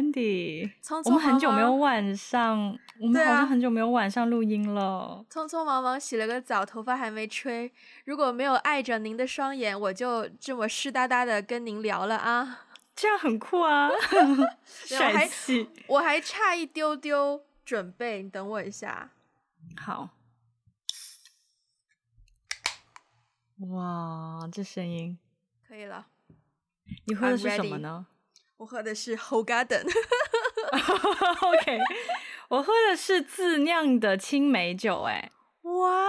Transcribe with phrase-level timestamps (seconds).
[0.00, 5.22] Wendy，匆匆忙忙我们很久没有晚上，我们好像很久没有晚上录音了。
[5.30, 7.70] 匆匆忙忙洗了个澡，头发还没吹。
[8.06, 12.66] 如果没有碍着您的双眼，我就这么湿哒哒的跟您聊了啊。
[12.96, 13.90] 这样很酷啊，
[14.64, 15.68] 帅气！
[15.86, 19.10] 我还差一丢丢准备，你等我一下。
[19.76, 20.08] 好。
[23.68, 25.18] 哇，这声音
[25.68, 26.06] 可以了。
[27.04, 28.06] 你喝的是什么呢？
[28.60, 29.90] 我喝的是 Hoegaarden。
[31.40, 31.78] OK，
[32.48, 35.04] 我喝的是自酿的青梅酒。
[35.04, 35.30] 哎，
[35.62, 36.04] 哇，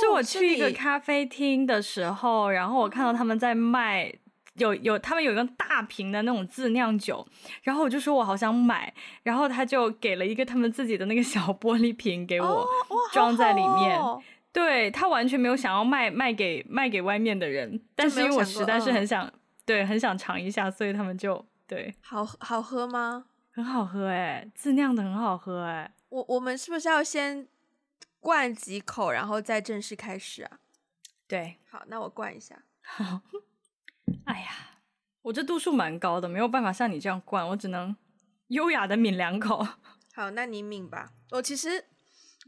[0.00, 4.12] 是我去一个咖啡厅的时候，然后我看到他们在卖，
[4.54, 7.24] 有有他们有一个大瓶的那种自酿酒，
[7.62, 8.92] 然后我就说我好想买，
[9.22, 12.66] 然后他就给了一个他们自己的那个小玻璃瓶给我，
[13.12, 13.96] 装在里面。
[13.96, 14.20] 哦
[14.52, 19.32] 对，他完全没有想要卖卖给卖给外面的人，但是因为我实在是很想，嗯、
[19.66, 21.94] 对，很想尝一下，所以他们就对。
[22.00, 23.26] 好好喝吗？
[23.50, 25.94] 很好喝哎，自酿的很好喝哎。
[26.08, 27.48] 我我们是不是要先
[28.20, 30.60] 灌几口，然后再正式开始啊？
[31.26, 32.62] 对，好，那我灌一下。
[32.82, 33.20] 好，
[34.24, 34.78] 哎呀，
[35.22, 37.96] 我这度数蛮高的，没有办法像你这样灌，我只能
[38.48, 39.66] 优雅的抿两口。
[40.14, 41.12] 好，那你抿吧。
[41.30, 41.84] 我其实。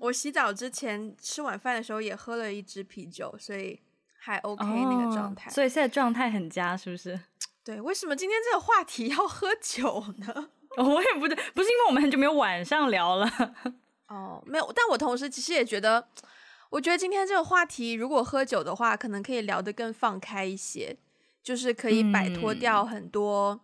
[0.01, 3.81] 我洗澡之前吃晚饭的时候也喝了一支啤酒，所以
[4.17, 5.51] 还 OK 那个状态。
[5.51, 7.19] 哦，所以现在状态很佳，是不是？
[7.69, 10.49] 对，为什么今天这个话题要喝酒呢？
[10.79, 13.31] 我也不对，不是因为我们很久没有晚上聊了。
[14.09, 16.09] 哦，没有，但我同时其实也觉得，
[16.71, 20.97] 我觉得今天这个话题如果喝酒的话，可能可以聊得更放开一些，
[21.43, 23.51] 就是可以摆脱掉很多。
[23.51, 23.61] 嗯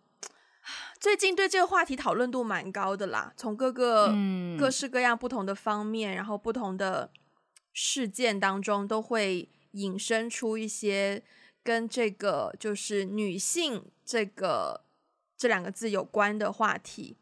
[1.00, 7.11] 最近对这个话题讨论度蛮高的啦，从各个、嗯、各式各样不同的方面，然后不同的
[7.72, 11.22] 事件当中，都会引申出一些
[11.65, 14.85] 跟这个就是女性这个
[15.36, 17.17] 这两个字有关的话题。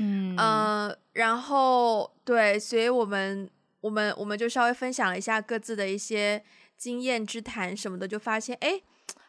[0.00, 3.48] 嗯呃，然后对，所以我们
[3.80, 6.42] 我们我们就稍微分享了一下各自的一些
[6.76, 8.80] 经验之谈什么的，就发现哎，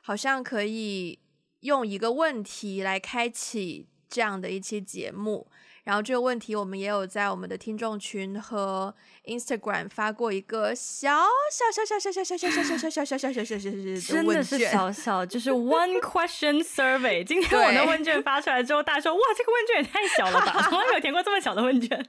[0.02, 1.20] 好像可以。
[1.62, 5.48] 用一个问题来开启这样的一期节目，
[5.86, 8.94] 然后这个问题我们也有在我们的听众群和
[9.26, 11.16] Instagram 发过一个小
[11.52, 17.24] 小小小小小小小小小小小小小小小小的问卷，真的是小小，就是 one question survey。
[17.24, 22.06] 今天我的问卷发出来之后，大家说哇，这个问卷也太小了吧，从来没有填过这么小的问卷。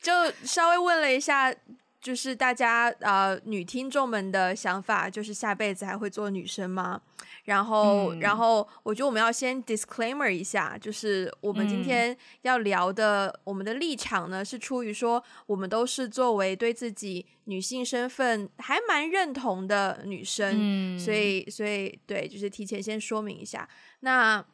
[0.00, 0.12] 就
[0.44, 1.54] 稍微问了一下，
[2.00, 7.02] 就是大家呃女听众们的想法，就是下辈子还会做女生吗？
[7.44, 23.68] 然后，嗯、然后我觉得我们要先 disclaimer 一下，就是我们今天要聊的，嗯、我们的立场呢是出于说，我们都是作为对自己女性身份还蛮认同的女生，嗯、所以，所以对，就是提前先说明一下。
[24.00, 24.44] 那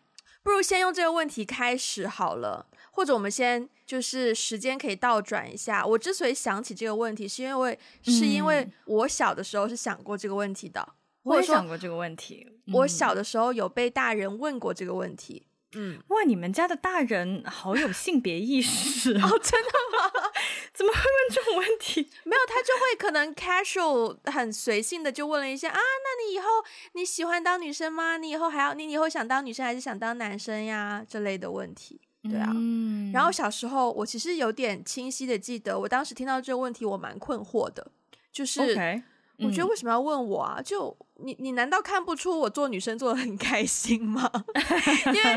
[0.43, 5.84] 不如先用这个问题开始好了，或者我们先就是时间可以倒转一下。
[5.87, 10.95] 我之所以想起这个问题，是因为是因为我小的时候是想过这个问题的。
[11.23, 12.47] 我也想过这个问题。
[12.73, 15.47] 我小的时候有被大人问过这个问题。
[15.73, 19.39] 嗯，哇，你们家的大人好有性别意识哦！
[19.43, 20.31] 真的吗？
[20.73, 22.09] 怎么会问这种问题？
[22.25, 26.47] 没有，他就会可能 casual 很随性的就问了一下啊，那你以后
[26.95, 28.17] 你喜欢当女生吗？
[28.17, 31.05] 你以后还要你以后想当女生还是想当男生呀？
[31.06, 32.50] 这类的问题，对啊。
[32.54, 37.91] 嗯，然后小时候我其实有点清晰的记得，我当时听到这个问题，我蛮困惑的，
[38.32, 38.76] 就是。
[38.76, 39.03] Okay.
[39.38, 40.62] 我觉得为什么要问我啊？
[40.64, 44.31] 就你你难道看不出我做女生做的很开心吗？
[45.12, 45.32] 因为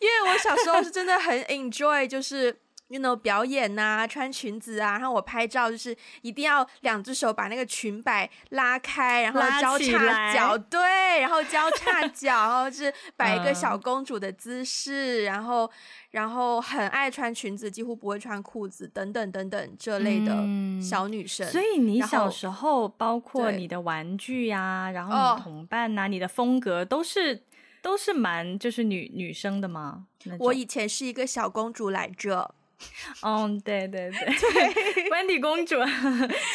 [0.00, 2.63] 因为我小时候是真的很 enjoy，就是。
[2.88, 10.80] You know 表演啊，穿裙子啊，然后我拍照就是一定要两只手把那个裙摆拉开，然后交叉脚，对，
[11.20, 15.70] 然后交叉 脚，然后就是摆一个小公主的姿势，嗯、然后
[16.10, 20.44] 然后很爱穿裙子，几乎不会穿裤子，等等等等这类的
[20.80, 21.48] 小女生。
[21.48, 27.44] 嗯、所以你小时候，包括你的玩具呀、啊，然后你同伴呐、啊，哦、你的风格都是
[27.80, 30.04] 都是蛮就是女女生的吗？
[30.38, 32.54] 我以前是一个小公主来着。
[33.22, 35.76] 嗯，对对对 对， Wendy 公主，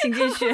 [0.01, 0.45] 请继续。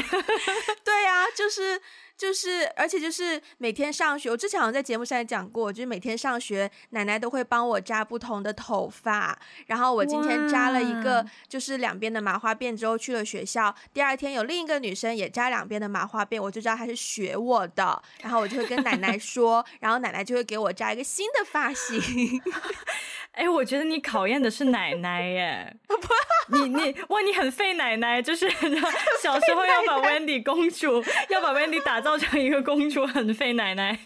[0.83, 1.79] 对呀、啊，就是
[2.17, 9.37] 就是，而且就是每天上学，我之前好像在节目上也讲过，就是每天上学，奶奶都会帮我扎不同的头发。
[9.67, 22.41] 然后我今天扎了一个，就是两边的麻花辫之后去了学校，第二天有另一个女生也扎两边的麻花辫，我就知道她是学我的，然后我就会跟奶奶说，然后奶奶就会给我扎一个新的发型。
[23.33, 25.75] 哎，我觉得你考验的是奶奶耶！
[26.47, 28.49] 你你哇，你很费奶奶，就是
[29.21, 33.97] 小时候要把 Wendy 公主，要把 Wendy 打造成一个公主，很费奶奶。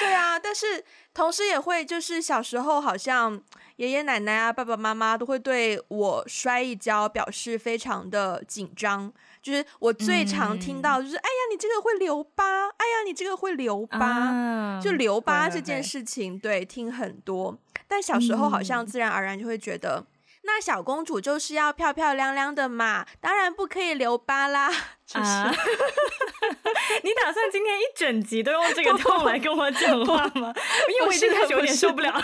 [0.00, 0.82] 对啊，但是
[1.12, 3.38] 同时也会就是小时候好像
[3.76, 9.12] 爷爷奶奶啊、爸爸妈妈都会对我摔一跤表示非常的紧张。
[9.42, 17.58] 就是我最常听到就是，嗯、哎呀，你这个会留疤，哎呀，你这个会留疤，啊、就留疤这件事情，对，对，对，听很多。
[17.86, 20.06] 但小时候好像自然而然就会觉得，嗯、
[20.50, 24.72] 那小公主就是要漂漂亮亮的嘛，当然不可以留疤啦。
[25.04, 25.50] 就是，啊、
[27.04, 30.52] 你打算今天一整集都用这个 tone 来跟我讲话吗？
[30.88, 32.18] 因为我已经开始有点受不了。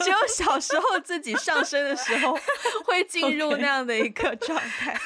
[0.00, 2.36] 只有小时候自己上身的时候
[2.84, 5.00] 会进入那样的一个状态。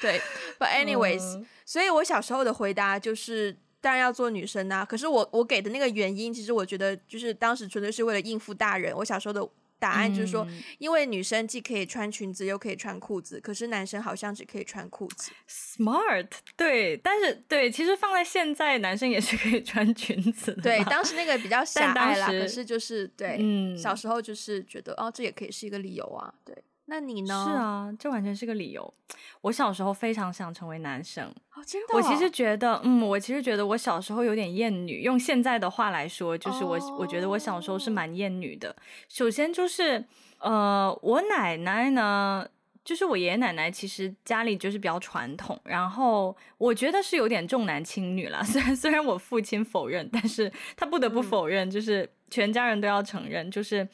[0.00, 0.20] 对
[0.58, 4.84] ，But anyways，、嗯、所以我小时候的回答就是，当然要做女生啊。
[4.84, 8.94] 可是我我给的那个原因，其实我觉得就是当时纯粹是为了应付大人。
[8.96, 9.48] 我小时候的。
[9.80, 15.32] 答案就是说，嗯、因为女生既可以穿裙子又可以穿裤子，可是男生好像只可以穿裤子。
[15.48, 20.62] Smart，对，但是对，其实放在现在，男生也是可以穿裙子的。
[20.62, 26.54] 对，当时那个比较 狭隘啦，可是就是对，嗯，小时候就是觉得哦，这也可以是一个理由啊，对。
[26.90, 27.44] 那你呢？
[27.48, 28.94] 是啊，这完全是个理由。
[29.42, 31.24] 我小时候非常想成为男生。
[31.54, 31.96] 哦，真的哦？
[31.96, 35.02] 我其实觉得，嗯，我其实觉得我小时候有点厌女。
[35.02, 38.74] 用现在的话来说，就是我，哦，我觉得我小时候是蛮厌女的。
[39.08, 40.04] 首先就是，
[40.40, 42.44] 呃，我奶奶呢，
[42.84, 45.58] 就是我爷爷奶奶，其实家里就是比较传统。
[45.62, 48.42] 然后我觉得是有点重男轻女了。
[48.44, 53.88] 虽然虽然我父亲否认，但是他不得不否认，就是全家人都要承认，就是。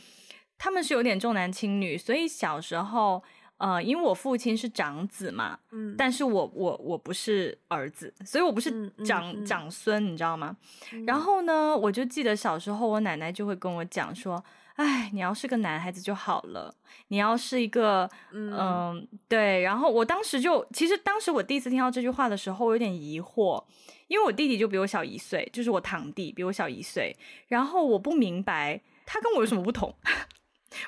[0.59, 3.23] 他们是有点重男轻女，所以小时候，
[3.59, 8.71] 呃，因为我父亲是长子嘛，嗯，但是我我我不是儿子，所以我不是
[9.05, 10.57] 长、嗯嗯嗯、长孙，你知道吗？
[10.93, 14.43] 嗯、然后呢，我就记得小时候，我奶奶就会跟我讲说，
[14.75, 16.75] 哎，你要是个男孩子就好了，
[17.09, 19.63] 你要是一个，嗯、呃，对。
[19.63, 23.65] 然后我当时就，其实当时我第一次听到这句话的时候，我有点疑惑，
[24.09, 27.17] 因为我弟弟就比我小一岁，就是我堂弟比我小一岁，
[27.49, 29.95] 然后我不明白他跟我有什么不同。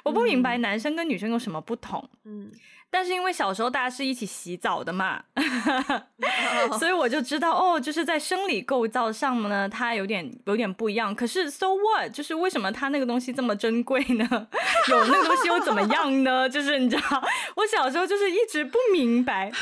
[0.02, 2.08] 我不明白男生跟女生有什么不同。
[2.24, 2.50] 嗯。
[2.90, 5.22] 但是因为小时候大家是一起洗澡的嘛
[6.70, 6.72] ，oh.
[6.80, 11.14] 所以我就知道哦，就是在生理构造上呢，它有点有点不一样。
[11.14, 12.10] 可是 so what？
[12.12, 14.26] 就是为什么它那个东西这么珍贵呢？
[14.88, 16.48] 有那个东西又怎么样呢？
[16.48, 17.22] 就是你知道，
[17.56, 19.52] 我小时候就是一直不明白。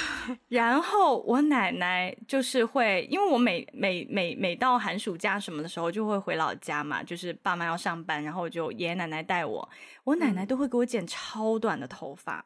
[0.48, 9.68] 然后我奶奶就是会，因为我每每每每到寒暑假什么的时候就会回老家嘛，就是爸妈要上班，然后就爷爷奶奶带我，
[10.04, 12.44] 我奶奶都会给我剪超短的头发。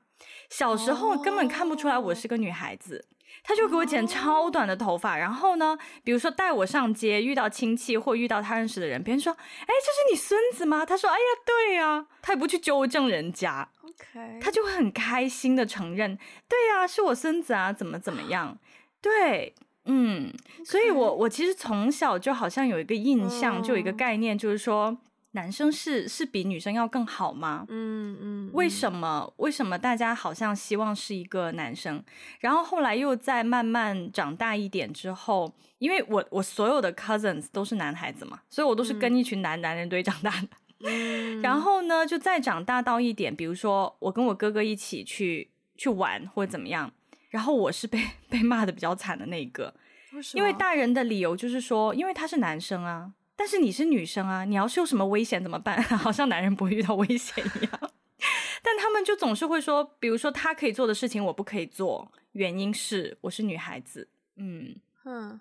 [0.50, 3.06] 小时候根本看不出来我是个女孩子，
[3.43, 18.58] 他就给我剪超短的头发，然后呢，比如说带我上街，遇到亲戚或遇到他认识的人，别人说：“哎，这是你孙子吗？”他说：“哎呀，对呀。”他也不去纠正人家，OK，他就会很开心的承认：“对呀，是我孙子啊，怎么怎么样？”
[19.00, 19.55] 对，
[19.85, 20.32] 嗯，
[20.64, 24.99] 所以我我其实从小就好像有一个印象，就有一个概念，就是说。
[25.32, 27.65] 男生是是比女生要更好吗？
[27.69, 32.03] 嗯嗯，为什么为什么大家好像希望是一个男生？
[32.41, 40.49] 然后后来又在慢慢长大一点之后，因为我我所有的 cousins 都是男孩子嘛，所以我都是跟一群男男人堆长大的。
[40.82, 46.91] 嗯，然后呢，就再长大到一点，比如说我跟我哥哥一起去去玩或者怎么样，
[47.29, 49.75] 然后我是被 被骂的比较惨的那一个，
[50.13, 50.20] 为？
[50.34, 53.13] 因为大人的理由就是说，因为他是男生啊。
[53.41, 55.82] 但是你是女生啊，你要是有什么危险怎么办？
[55.97, 57.91] 好像男人不会遇到危险一样。
[58.63, 64.06] 但他们就总是会说，比如说他可以做的事情我不可以做，原因是我是女孩子。
[64.37, 65.41] 嗯嗯，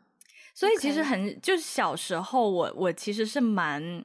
[0.53, 4.01] 所以其实很.就是小时候我我其实是蛮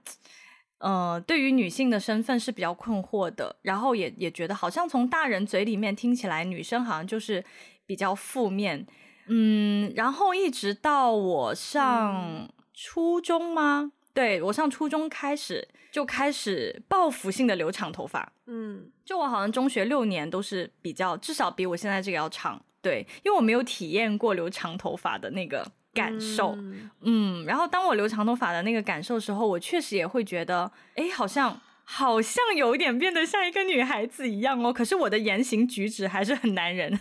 [0.78, 7.44] 呃对于女性的身份是比较困惑的，然后也也觉得好像从大人嘴里面听起来女生好像就是
[7.86, 8.84] 比较负面。
[9.28, 12.52] 嗯，然后一直到我上。
[12.74, 13.92] 嗯初中吗？
[14.12, 18.32] 对，我上初中开始就开始报复性的留长头发。
[18.46, 22.60] 嗯，就我好像中学六年都是比较，至少比我现在这个要长。
[22.82, 26.54] 对，因为我没有体验过留长头发的那个感受。
[26.56, 34.72] 嗯，嗯，然后当我留长头发的那个感受时候，我确实也会觉得，哎，好像好像有一点变得像一个女孩子一样哦。
[34.72, 36.98] 可是我的言行举止还是很男人。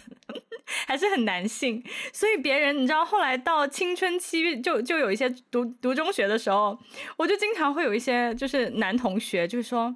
[0.88, 6.78] 还是很男性，所以别人你知道，后来到青春期就就有一些读读中学的时候，
[7.18, 9.94] 我就经常会有一些就是男同学就是说，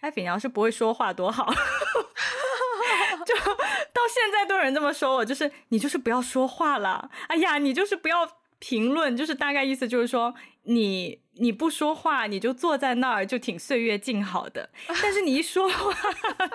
[0.00, 1.50] 艾比你要是不会说话多好，
[3.26, 8.28] 就到现在都有人这么说我，就是你就是不要说话了，哎呀，你就是不要
[8.58, 11.23] 评论，就是大概意思就是说你。
[11.36, 14.70] 你不说话，你就坐在那儿，就挺岁月静好的。
[15.02, 15.92] 但是你一说话，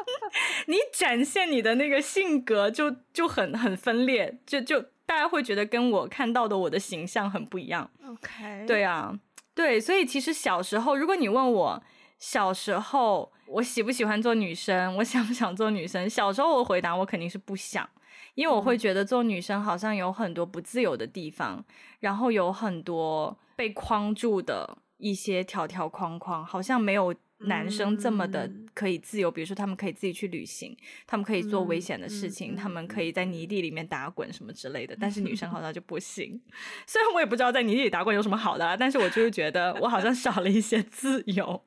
[0.68, 7.90] 你展现你的那个性格就，就就很很分裂，就就大家会觉得跟我看到的我的形象很不一样。
[8.08, 9.18] OK，对啊，
[9.54, 11.84] 对，所以其实小时候，如果你问我
[12.18, 17.90] 小时候我喜不喜欢做女生，我想不想做女生，小时候我回答我肯定是不想，
[18.36, 21.66] 因为我会觉得做女生好像有很多不自由的地方，
[22.00, 27.14] 然后有很多被框住的一些条条框框，好像没有。
[27.44, 30.76] 男生这么的可以自由，比如说他们可以自己去旅行，
[31.08, 34.94] 他们可以做危险的事情，他们可以在泥地里面打滚什么之类的。
[35.00, 36.42] 但是女生好像就不行。
[36.86, 41.64] 虽然我也不知道在泥地里打滚有什么好的啊，但是我就是觉得我好像少了一些自由。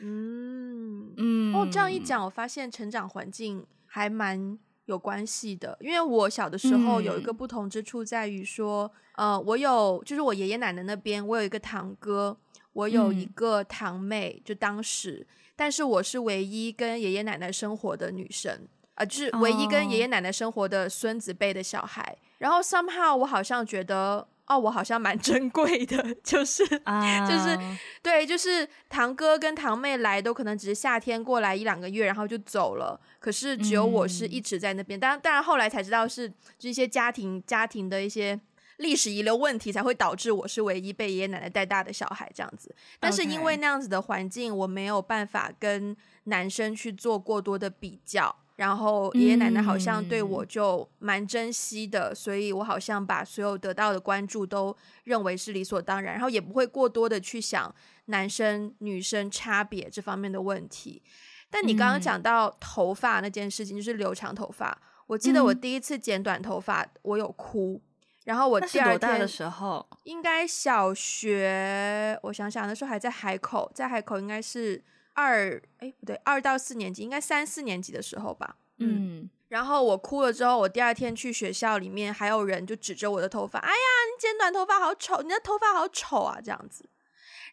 [0.00, 1.52] 嗯嗯。
[1.52, 4.56] 哦，这样一讲，我发现成长环境还蛮
[4.86, 5.76] 有关系的。
[5.80, 12.36] 因为我小的时候有一个不同之处在于说，呃，我有就是我爷爷奶奶那边，我有一个堂哥。
[12.76, 15.26] 我有一个堂妹，嗯、就当时，
[15.56, 22.02] 但是我是唯一跟爷爷奶奶生活的女生，啊、呃，就是唯一跟爷爷奶奶生活的孙子辈的小孩。
[22.02, 22.18] Oh.
[22.36, 27.28] 然后 somehow 我好像觉得，哦，我好像蛮珍贵的， 就是，uh.
[27.28, 27.58] 就是，
[28.02, 33.00] 对，就是堂哥跟堂妹来都可能只是夏天过来一两个月，然后就走了。
[33.18, 34.98] 可是只有我是一直在那边。
[34.98, 38.40] 当然、嗯，当然后来才知道是这些家庭家庭的一些。
[38.78, 57.74] 历史遗留问题才会导致我是唯一被爷爷奶奶带大的小孩这样子，但是因为那样子的环境，我没有办法跟男生去做过多的比较，然后爷爷奶奶好像对我就蛮珍惜的，所以我好像把所有得到的关注都认为是理所当然，然后也不会过多的去想
[58.06, 61.02] 男生女生差别这方面的问题。
[61.50, 67.80] 但你刚刚讲到头发那件事情，就是留长头发，我记得我第一次剪短头发，我有哭。
[68.24, 74.82] 然后我第二天的时候，应该小学，我想想那时候还在海口，在海口应该是
[75.16, 78.56] 二，哎不对，二到四年级，应该三四年级的时候吧。
[78.78, 86.88] 嗯，嗯，然后我哭了之后，我第二天去学校里面，还有人就指着我的头发，哎呀，你剪短头发好丑，你的头发好丑啊，这样子。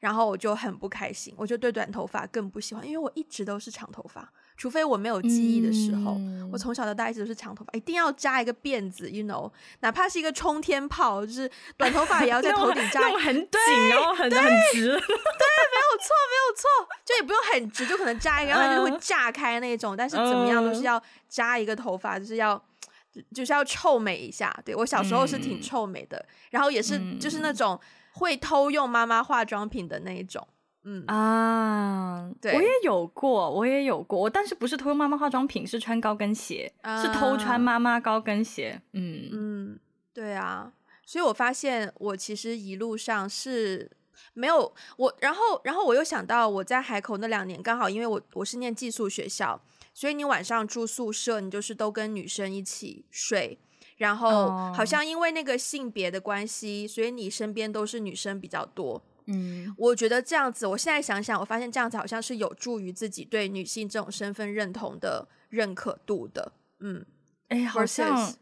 [0.01, 4.34] 然后我就很不开心，我就对短头发更不喜欢，因为我一直都是长头发。
[4.55, 14.31] 除非我没有记忆的时候，嗯、我从小到大一直都是长头发，一定要扎一个辫子，you know，哪怕是一个冲天炮，就是短头发也要在头顶扎，很紧，然后很很
[14.74, 22.63] 直， 对，没有错，没有错，就也不用很直，就可能扎一个，然后它就会炸开那种，但是怎么样都是要扎一个头发，就是要
[23.33, 24.55] 就是要臭美一下。
[24.63, 27.79] 对，我小时候是挺臭美的，嗯、然后也是就是那种
[28.13, 30.48] 会偷用妈妈化妆品的那一种。
[30.84, 31.04] 嗯。
[31.08, 38.82] 啊，对，我也有过，我也有过，我但是不是偷妈妈化妆品，是穿高跟鞋，啊、是偷穿妈妈高跟鞋。
[38.94, 39.30] 嗯。
[39.32, 39.80] 嗯，
[40.13, 40.72] 对啊，
[41.06, 43.90] 所以我发现我其实一路上是
[44.34, 49.62] 没有我，然后然后我又想到我在海口那两年，刚好因为我我是念寄宿学校，
[49.94, 53.58] 所以你晚上住宿舍，你就是都跟女生一起睡，
[53.98, 59.02] 然后好像因为那个性别的关系，所以你身边都是女生比较多。
[59.25, 66.51] 嗯，我觉得这样子，我现在想想，我发现这样子好像是有助于自己对女性这种身份认同的认可度的。
[66.80, 67.06] 嗯，
[67.48, 68.34] 哎，好像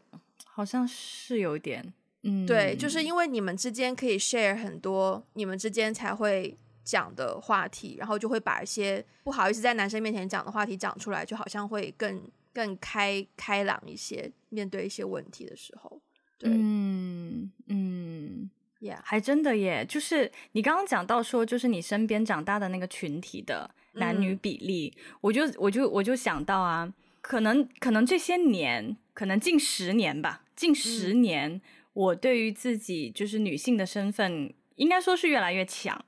[0.44, 12.22] 好像是有点，嗯，对，就是因为你们之间可以 share 很多，你们之间才会讲的话题，然后就会把一些不好意思在男生面前讲的话题讲出来，就好像会更
[12.52, 16.00] 更开开朗一些，面对一些问题的时候。
[16.38, 18.50] 对，嗯嗯。
[18.82, 18.98] Yeah.
[19.04, 31.60] 还真的耶，就是你刚刚讲到说，就是你身边长大的那个群体的男女比例，嗯、我就我就我就想到啊，可能可能这些年，可能近十年吧，近十年，嗯、
[31.92, 36.04] 我对于自己就是女性的身份，应该说是越来越强。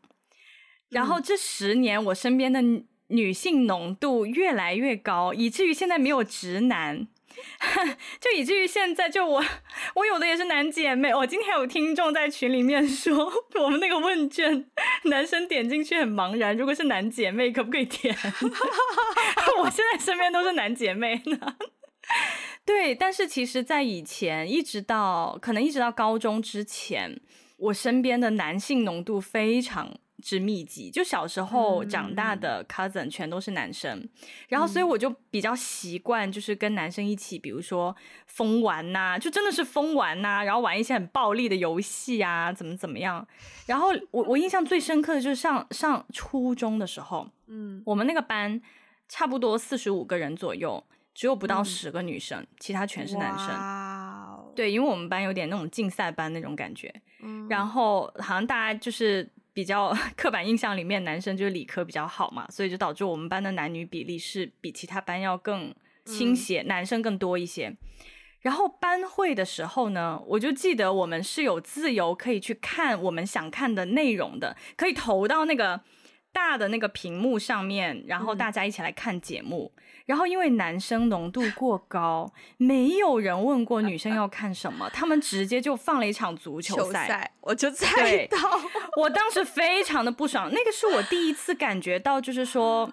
[0.89, 2.61] 然后这十年，我身边的
[3.07, 7.07] 女性浓度越来越高，以至于现在没有直男。
[8.21, 9.45] 就以至于现在，就我
[9.95, 11.15] 我有的也是男姐妹。
[11.15, 14.67] 我今天有听众在群里面说， 我们那个问卷，
[15.05, 16.57] 男生点进去很茫然。
[16.57, 18.15] 如果是男姐妹，可不可以填？
[19.59, 21.57] 我现在身边都是男姐妹呢。
[22.65, 27.21] 对，但是其实，在以前，一直到可能一直到高中之前，
[27.59, 29.95] 我身边的男性浓度非常。
[30.25, 34.09] 之密集，就小时候长大的 cousin 全都是男生，嗯、
[34.49, 37.95] 然后所以我就比较习惯，就是跟男生一起，比如说
[38.27, 43.29] 疯玩呐、啊，就真的是疯玩呐、啊，然后玩一些很暴力的游戏啊，怎么怎么样。
[43.67, 48.59] 然后我我印象最深刻的就是上上初中的时候，嗯，我们那个班
[49.11, 54.55] 差不多四十五个人左右，只有不到十个女生，嗯、其他全是男生。
[54.57, 56.91] 对，因为我们班有点那种竞赛班那种感觉，
[57.21, 59.29] 嗯，然后好像大家就是。
[59.55, 67.75] 比较 刻板印象里面，男生就是理科比较好嘛，所以就导致我们班的男女比例是比其他班要更倾斜，嗯、男生更多一些。
[68.41, 75.81] 然后班会的时候呢，我就记得我们是有自由可以去看我们想看的内容的，可以投到那个
[76.31, 79.73] 大的那个屏幕上面，然后大家一起来看节目。
[79.77, 88.39] 嗯、然后因为男生浓度过高，没有人问过女生要看什么，他们直接就放了一场足球赛，我就猜到，
[88.97, 92.93] 我当时非常的不爽，那个是我第一次感觉到，就是说。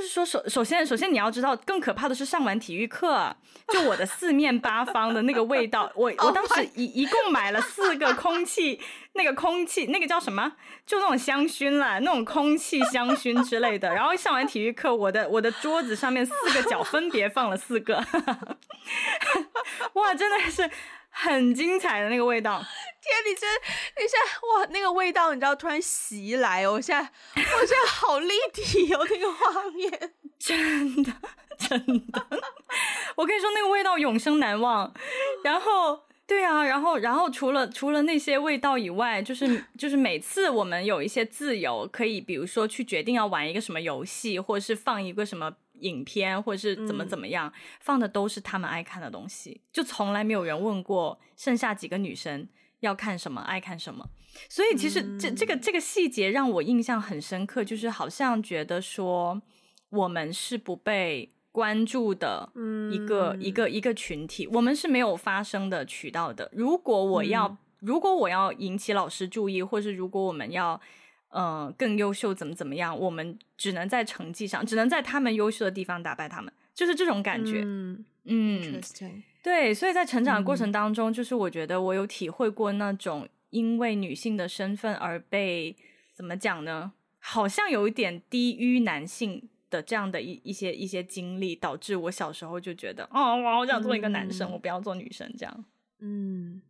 [0.00, 3.36] 就是说，首首先，首先你要知道，更可怕的是上完体育课，
[3.68, 5.92] 就我的四面八方的那个味道。
[5.94, 8.80] 我 我当时一一共买了四个空气，
[9.12, 10.52] 那个空气那个叫什么？
[10.86, 13.92] 就那种香薰啦，那种空气香薰之类的。
[13.92, 18.02] 然后上完体育课，我的我的桌子上面四个角分别放了四个，
[19.92, 20.70] 哇，真的是。
[21.10, 23.48] 很精彩的那个味道，天，你真，
[23.96, 31.12] 你现在，哇，那个味道，你知道，突然袭来哦，我现在，我现在好立体哦，那个画面， 真的，
[31.58, 31.78] 真
[32.10, 32.26] 的，
[33.16, 34.92] 我跟你说，那个味道永生难忘。
[35.44, 45.52] 然后，对啊，然后，然后除了除了那些味道以外，就是就是每次我们有一些自由，可以比如说去决定要玩一个什么游戏，或者是放一个什么。
[45.80, 52.48] 影片或者是怎么怎么样、嗯、放的都是他们爱看的东西，就从来没有人问过剩下几个女生
[52.80, 54.08] 要看什么、爱看什么。
[54.48, 59.42] 所以其实这这个这个细节让我印象很深刻，就是好像觉得说
[59.90, 62.52] 我们是不被关注的
[62.92, 66.50] 一个、嗯、一个一个群体，我们是没有发声的渠道的。
[66.54, 70.80] 如果我要、嗯、如果我要引起老师注意，或是如果我们要。
[71.30, 72.96] 嗯、呃，更优秀怎么怎么样？
[72.96, 77.62] 我们只能在成绩上，只能在他们优秀的地方打败他们，就是这种感觉。
[77.64, 78.80] 嗯嗯，
[79.42, 85.74] 对，所以在成长的过程当中，嗯、就是我觉得我有体会过那种因为女性的身份而被
[86.12, 86.92] 怎么讲呢？
[87.18, 95.64] 好像有一点低于男性的这样的一一些一些经历，导致我小时候就觉得，哦，我好想做一个男生，嗯、我不要做女生这样。
[96.00, 96.60] 嗯。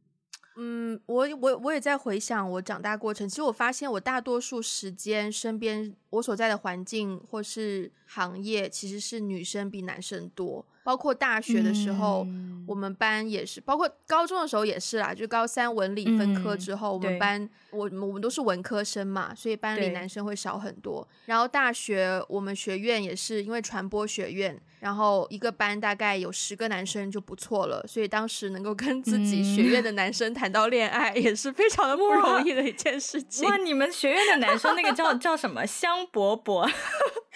[0.62, 3.26] 嗯，我我我也在回想我长大过程。
[3.26, 10.66] 其实我发现，我大多数时间身边我所在的环境或是行业，其实是女生比男生多。
[10.82, 15.14] 包括大学的时候，嗯、我们班也是；包括高中的时候也是啦。
[15.14, 21.06] 就高三文理分科之后，嗯、我们班我我们都是文科生嘛，所以班里男生会少很多。
[21.26, 24.60] 然后大学我们学院也是因为传播学院。
[24.80, 33.46] 然后一个班大概有十个男生就不错了，所以当时能够跟自己学院的男生谈到恋爱，也是非常的不容易的一件事情。
[33.46, 36.66] 哇，你们学院的男生那个叫叫什么 香饽饽？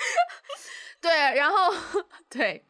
[1.01, 1.75] 对，然后
[2.29, 2.65] 对，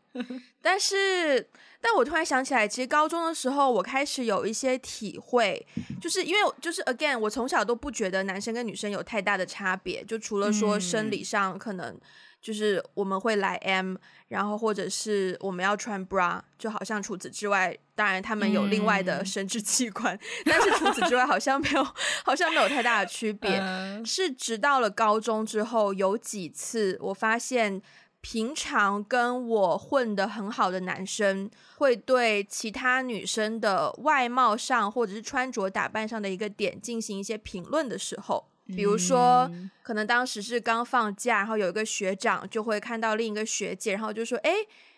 [0.60, 1.48] 但是
[1.80, 5.66] 但我突然想起来，其实高中的时候我开始有一些体会，
[6.00, 12.00] 就是因为就是 again，我从小都不觉得男生跟女生有太大的差别，就除了说生理上可能。
[12.44, 13.96] 就是我们会来 M，
[14.28, 21.82] 然后或者是我们要穿 bra，就好像除此之外，当然他们有另外的生殖器官，嗯、 但是除此之外好像没有，
[22.22, 23.58] 好像没有太大的区别。
[23.58, 27.80] 嗯、是直到了高中之后，有几次我发现，
[28.20, 38.50] 平常跟我混得很好的男生，会对其他女生的外貌上或者是穿着打扮上的一个点进行一些评论的时候。
[38.68, 44.52] 比如说，嗯、可能当时是刚放假，然后有一个学长就会看到另一个学姐，然后就说：“哎，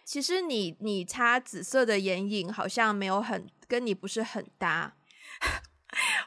[0.05, 4.94] 其实你你擦紫色的眼影好像没有很跟你不是很搭。”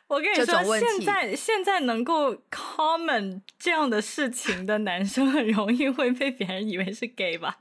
[0.08, 7.60] 我跟你说，现在现在能够 comment 这样的事情的男生，很容易会被别人以为是 gay 吧？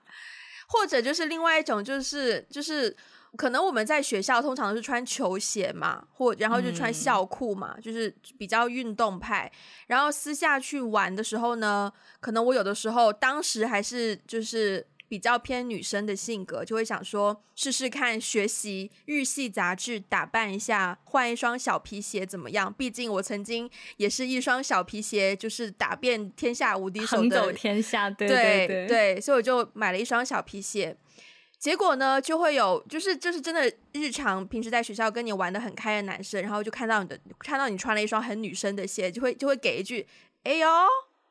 [0.66, 2.96] 或者就是另外一种，就是就是。
[3.38, 9.48] 可能我们在学校通常都是穿球鞋嘛，或然后就穿校裤嘛，嗯、就是比较运动派。
[9.86, 22.74] 然后私下去玩的时候呢，可能我有的时候当时还是就是比较偏女生的性格，就会想说试试看学习日系杂志，打扮一下，换一双小皮鞋怎么样？
[22.76, 30.96] 毕竟我曾经也是一双小皮鞋，就是打遍天下无敌手的，横走天下，对对对，对，所以我就买了一双小皮鞋。
[31.58, 40.06] 结果呢，就会有就是就是真的日常平时在学校跟你玩的很开的男生，然后就看到你的看到你穿了一双很女生的鞋，就会就会给一句
[40.44, 40.68] “哎呦，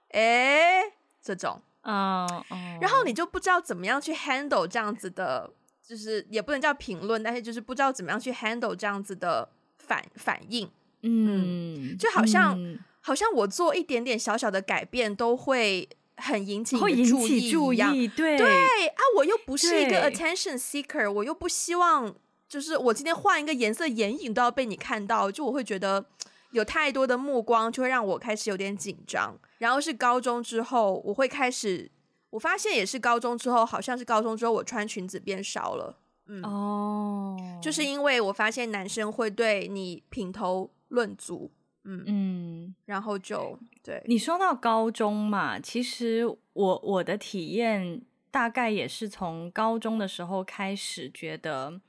[0.09, 0.83] 哎”
[1.23, 2.59] 这种，嗯，oh, oh.
[2.81, 5.49] 然后你就不知道怎么样去 handle 这样子的，
[5.81, 10.69] 就是也不能叫评论，但是就是不知道怎么样去 handle 这样子的反反应，
[11.03, 15.87] 嗯，嗯，就好像、嗯、好像我做一点点小小的改变都会。
[16.17, 19.01] 很引起注意，注意，对对啊！
[19.17, 22.13] 我又不是一个 attention seeker，我又不希望
[22.49, 26.05] 就是我今天换一个颜色眼影都要被你看到，就我会觉得
[26.51, 29.37] 有太多的目光，就会让我开始有点紧张。
[29.59, 31.89] 然后是高中之后，我会开始，
[32.31, 35.99] 我发现也是高中之后，好像是高中之后，我穿裙子变少了。
[36.27, 41.51] 嗯哦，就是因为我发现男生会对你品头论足，
[41.87, 44.03] 嗯嗯，然后就对。
[44.05, 51.81] 你说到高中嘛，其实我我的体验大概也是从高中的时候开始觉得。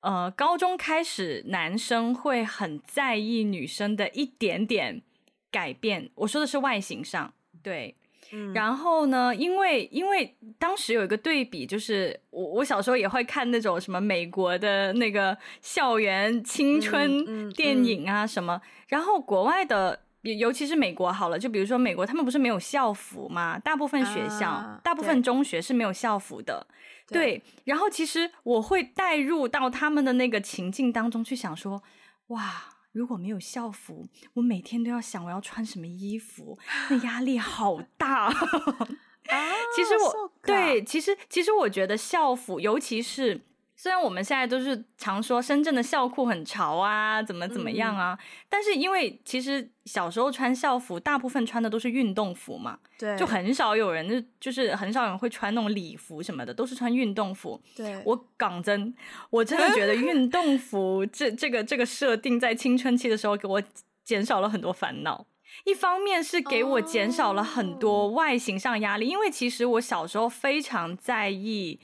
[0.00, 5.00] 呃，高中开始，男生会很在意女生的一点点
[5.48, 6.10] 改变。
[6.16, 7.94] 我说的是外形上，对。
[8.32, 8.52] 嗯。
[8.52, 23.58] 然后呢，因为因为当时有一个对比，就是我我小时候也会看那种什么美国的那个校园青春电影啊什么，嗯嗯嗯、然后国外的，尤其是美国好了，就比如说美国，他们不是没有校服吗？
[23.58, 26.66] 大部分学校，啊、大部分中学是没有校服的。
[27.08, 31.82] 对，对，然后其实我会带入到他们的那个情境当中去想说，
[32.28, 36.58] 哇，如果没有校服，我每天都要想我要穿什么衣服，
[36.90, 38.26] 那压力好 大。
[38.26, 38.34] 啊，
[39.74, 43.40] 其实我、so、对，其实其实我觉得校服，尤其是。
[43.82, 48.18] 虽然我们现在都是常说深圳的校裤很潮啊，怎么怎么样啊，嗯、
[48.48, 57.60] 但是因为其实小时候穿校服，大部分穿的都是运动服嘛，对，就很少有人就就是很少人会穿那种礼服什么的，都是穿运动服。
[57.74, 58.94] 对，我讲真，
[59.30, 63.60] 我真的觉得运动服 这这个这个设定在青春期的时候给我
[64.04, 65.26] 减少了很多烦恼。
[65.64, 71.80] 一方面是给我减少了很多外形上压力，因为其实我小时候非常在意。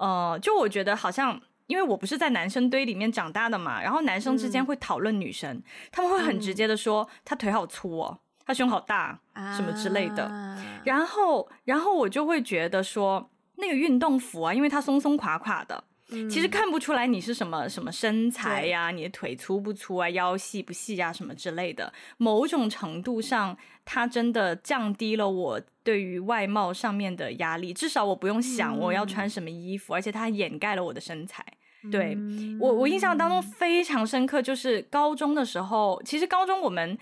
[0.00, 10.56] 呃，就我觉得好像，因为我不是在男生堆里面长大的嘛，然后男生之间会讨论女生，嗯、他们会很直接的说，她、嗯、腿好粗哦，她胸好大，啊、什么之类的。
[10.84, 15.84] 然后，然后我就会觉得说，那个运动服啊，因为它松松垮垮的。
[16.28, 21.92] 其实看不出来你是什么什么身材呀，你的腿粗不粗啊，腰细不细啊，什么之类的。
[22.16, 27.72] 某种程度上，它真的降低了我对于外貌上面的压力。
[27.72, 31.44] 至少我不用想我要穿什么衣服，而且它掩盖了我的身材。
[31.90, 32.16] 对，
[32.60, 36.02] 我，我印象当中非常深刻，就是高中的时候。
[36.04, 36.98] 其实高中我们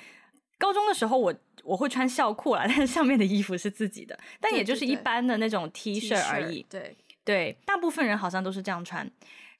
[0.56, 6.64] 高中的时候我，我我会穿校裤啦，但是上面的衣服是自己的，但也就是一般的那种 T 恤而已。
[6.70, 6.80] 对。
[6.80, 6.96] 对，
[7.64, 9.10] 大部分人好像都是这样穿。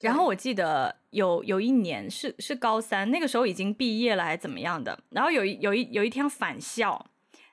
[0.01, 4.97] 然后我记得有有一年是是高三，那个时候已经毕业了还是怎么样的。
[5.11, 7.07] 然后有一有一有一天返校，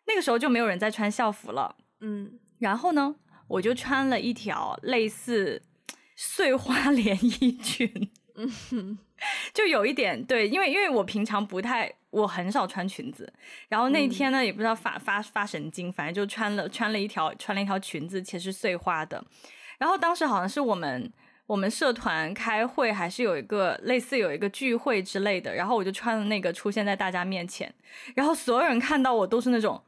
[0.05, 1.75] 那个时候就没有人在穿校服了。
[2.01, 3.15] 嗯，然后呢，
[3.47, 5.63] 我就穿了一条类似
[6.15, 8.11] 碎花 连衣裙。
[8.35, 8.97] 嗯哼，
[9.53, 13.33] 就有一点对，因为因为我平常不太，我很少穿裙子。
[13.69, 19.25] 然后那天呢，嗯、也不知道发发发神经，反正就穿了穿了一条穿了一条裙子，且是碎花的。
[19.77, 21.11] 然后当时好像是我们
[21.47, 27.71] 我们社团开会，还是有一个类似有一个聚会之类的，然后我就穿了那个出现在大家面前，
[28.15, 29.83] 然后所有人看到我都是那种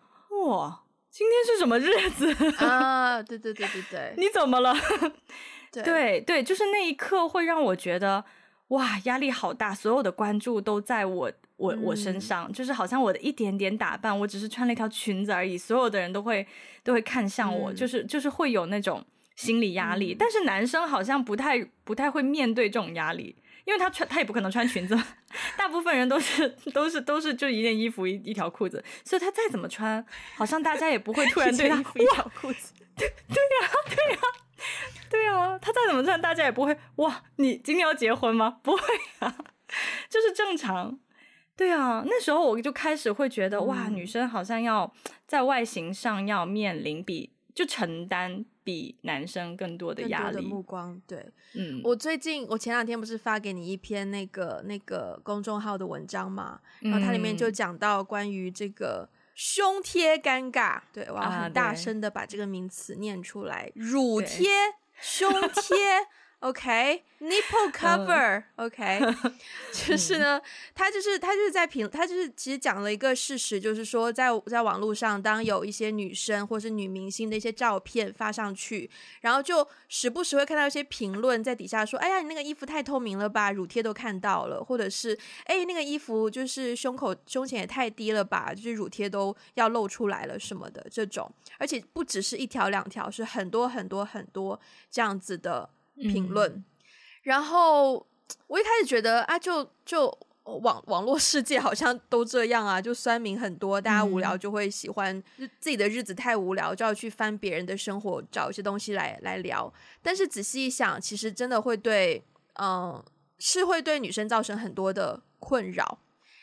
[0.47, 2.31] 哇，今天是什么日子
[2.63, 3.23] 啊？
[3.23, 4.75] 对对对对对，你怎么了？
[5.71, 8.23] 对对对，就是那一刻会让我觉得
[8.67, 16.45] 哇，压力好大，所有的关注都在我我我身上，嗯、就是好像我的一点点打扮，我只是穿了一条裙子而已，所有的人都会
[16.83, 19.03] 都会看向我，嗯、就是就是会有那种。
[19.37, 24.99] 心理压力，但是男生好像不太不太会面对这种压力，因为他穿他也不可能穿裙子，
[25.55, 30.03] 大部分人都是都是都是就一件衣服一一条裤子，所以他再怎么穿，
[30.35, 34.19] 好像大家也不会突然对他一条裤子，对对呀对呀
[35.09, 38.57] 对呀，他再怎么穿，大家也不会哇，你今天要结婚吗？
[38.63, 38.81] 不会
[39.19, 39.37] 啊，
[40.09, 40.99] 就是正常，
[41.55, 44.91] 对啊，那时候我就开始会觉得哇，女生好像要
[45.27, 48.43] 在外形上要面临比就承担。
[48.67, 64.49] 比男生更多的压力的目光，对，嗯，我最近我前两天不是发给你一篇那个那个公众号的文章嘛，然后它里面就讲到关于这个胸贴尴尬，对，我要很大声的把这个名词念出来，啊、乳贴、
[64.99, 65.77] 胸贴。
[66.39, 69.01] OK，nipple cover，OK，
[69.73, 70.39] 就是呢，
[70.75, 78.87] 他就是他就是在评，他就是其实讲了一个事实，就是说在在网络上，当有一些女生或是女明星的一些照片发上去，
[79.21, 94.59] 然后就时不时会看到一些评论在底下说：“哎呀，你那个衣服太透明了吧，乳贴都看到了。”或者是“哎，那个衣服就是胸口胸前也太低了吧，就是乳贴都要露出来了什么的这种。”而且不只是一条两条，是很多很多很多
[94.91, 95.67] 这样子的。
[95.97, 96.65] 评论，嗯、
[97.23, 98.05] 然后
[98.47, 100.07] 我一开始觉得啊，就就
[100.43, 105.21] 网 网络世界好像都这样啊，就酸民很多，大家无聊就会喜欢
[105.59, 109.71] 自己的日子太无聊，就要去翻别人的生活，找一些东西来来聊。
[110.01, 112.23] 但是仔细一想，其实真的会对，
[112.61, 113.03] 嗯，
[113.39, 115.99] 是会对女生造成很多的困扰。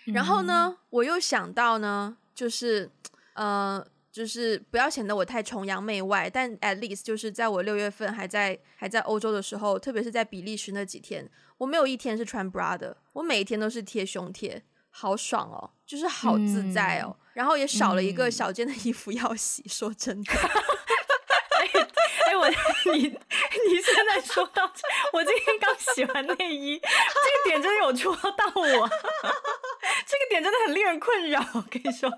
[0.07, 2.91] 然后呢，嗯、我又想到呢，就是，
[3.35, 3.85] 嗯。
[4.15, 20.33] 就是不要显得我太崇洋媚外，但 at least 就是在我六月份还在还在欧洲的时候，特别是在比利时那几天，我没有一天是穿 bra 的，我每一天都是贴胸贴，好爽哦，就是好自在哦，嗯、然后也少了一个小件的衣服要洗，嗯、说真的。
[21.59, 22.49] 哎、欸，我
[22.95, 24.73] 你你现在说到，
[25.13, 28.63] 我今天刚洗完内衣，这个点真的有戳到我，
[30.07, 32.09] 这个点真的很令人困扰，我跟你说。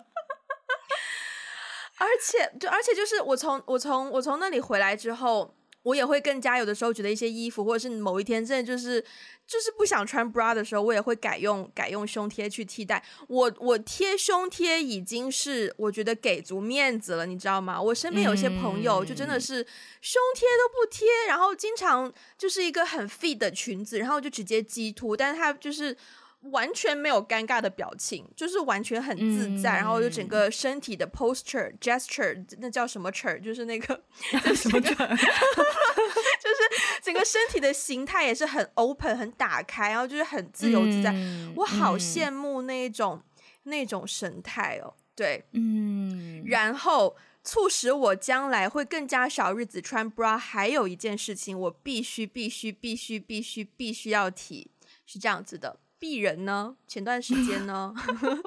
[1.98, 9.00] 而且，就而且就是我从我从我从那里回来之后，我也会更加有的时候觉得一些衣服，或者是某一天真的就是
[9.46, 13.02] 就是不想穿 bra 的时候，我也会改用改用胸贴去替代。
[13.28, 17.80] 我我贴胸贴已经是我觉得给足面子了，你知道吗？
[17.80, 19.66] 我身边有些朋友就真的是
[20.02, 25.96] 胸贴都不贴，然后经常就是一个很 fit 的裙子，然后就直接鸡凸，但是他就是。
[26.42, 33.40] 完全没有尴尬的表情，就是完全很自在，嗯、然后就整个身体的 posture gesture，那叫什么 ture？
[33.40, 34.00] 就是那个
[34.54, 35.16] 什么 ture？
[36.46, 41.10] 就是整个身体的形态也是很 open、很打开，然后就是很自由自在。
[41.12, 44.94] 嗯、我好羡慕那一种、嗯、那种神态哦。
[45.16, 46.44] 对，嗯。
[46.46, 54.70] 然后促使我将来会更加少日子穿 bra，还有一件事情，我必须、必须、必须、必须、必须要提，
[55.06, 55.80] 是这样子的。
[56.00, 56.76] 鄙人呢？
[56.86, 57.94] 前段时间呢，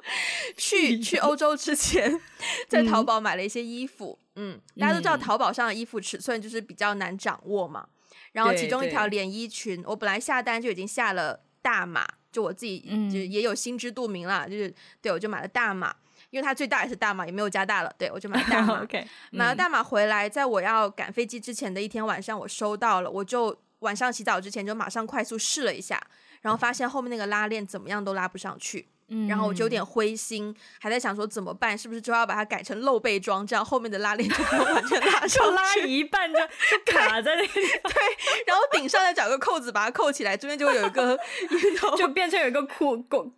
[0.56, 2.20] 去去欧洲之前，
[2.68, 4.18] 在淘宝买了一些衣服。
[4.36, 7.88] 嗯，嗯，大家都知道淘宝上的衣服尺寸就是比较难掌握嘛。
[8.32, 12.80] 然后其中一条连衣裙，我本来下单就已经下了大码，就我自己
[13.12, 14.46] 就也有心知肚明啦。
[14.48, 15.96] 嗯、就是对，我就买了大码，
[16.30, 17.92] 因为它最大也是大码，也没有加大了。
[17.98, 18.82] 对，我就买了大码。
[18.84, 26.00] OK，买了大码回来，在我要赶飞机之前的一天晚上，我收到了，我就晚上洗澡之前就马上快速试了一下。
[26.42, 37.48] 然后发现后面那个拉链怎么样都拉不上去，嗯，然后我就有点灰心，还在想说怎么办，是不是就要把它改成露背装，这样后面的拉链就不用完全拉 上去，就拉一半就 就卡在那里。
[37.48, 41.18] 对，然后顶上再找个扣子把它扣起来，中间就会有一个，
[41.98, 43.32] 就变成有一个库空，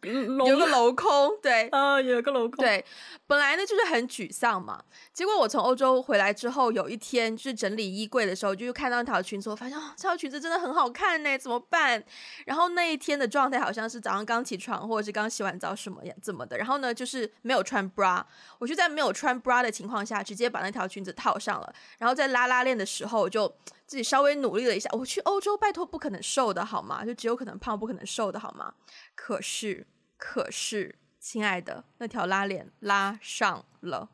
[0.47, 2.83] 有个镂空，对，啊，有一个镂空，对。
[3.27, 4.83] 本来呢就是很沮丧嘛，
[5.21, 12.03] 结果我从欧洲回来之后，有一天就是整理衣柜的时候，就看到那条裙子，我发现哦，这条裙子真的很好看呢，怎么办？
[12.47, 18.23] 然后那一天的状态好像是早上刚起床，或者是刚洗完澡什么呀怎么的，然后呢就是没有穿 bra，
[18.57, 23.47] 我就在没有穿 bra 的情况下，直接把那条裙子套上了，然后在拉拉链的时候，我就
[23.85, 24.89] 自己稍微努力了一下。
[24.93, 27.05] 我去欧洲，拜托不可能瘦的好吗？
[27.05, 28.73] 就只有可能胖，不可能瘦的好吗？
[29.13, 29.85] 可是，
[30.17, 30.95] 可是。
[31.19, 34.09] 亲爱的，那条拉链拉上了，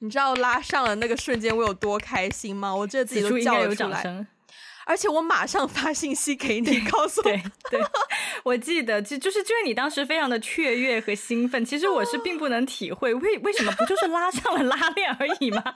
[0.00, 2.74] 你知道拉上了那个瞬间我有多开心吗？
[2.74, 4.26] 我觉得自己都叫了出来，
[4.86, 7.24] 而且我马上发信息给你，告诉我。
[7.24, 7.80] 对，对，
[8.44, 15.62] 我记得，就就是就是你当时非常的雀跃和兴奋，其实我是并不能体会为为什么不就是拉上了拉链而已吗？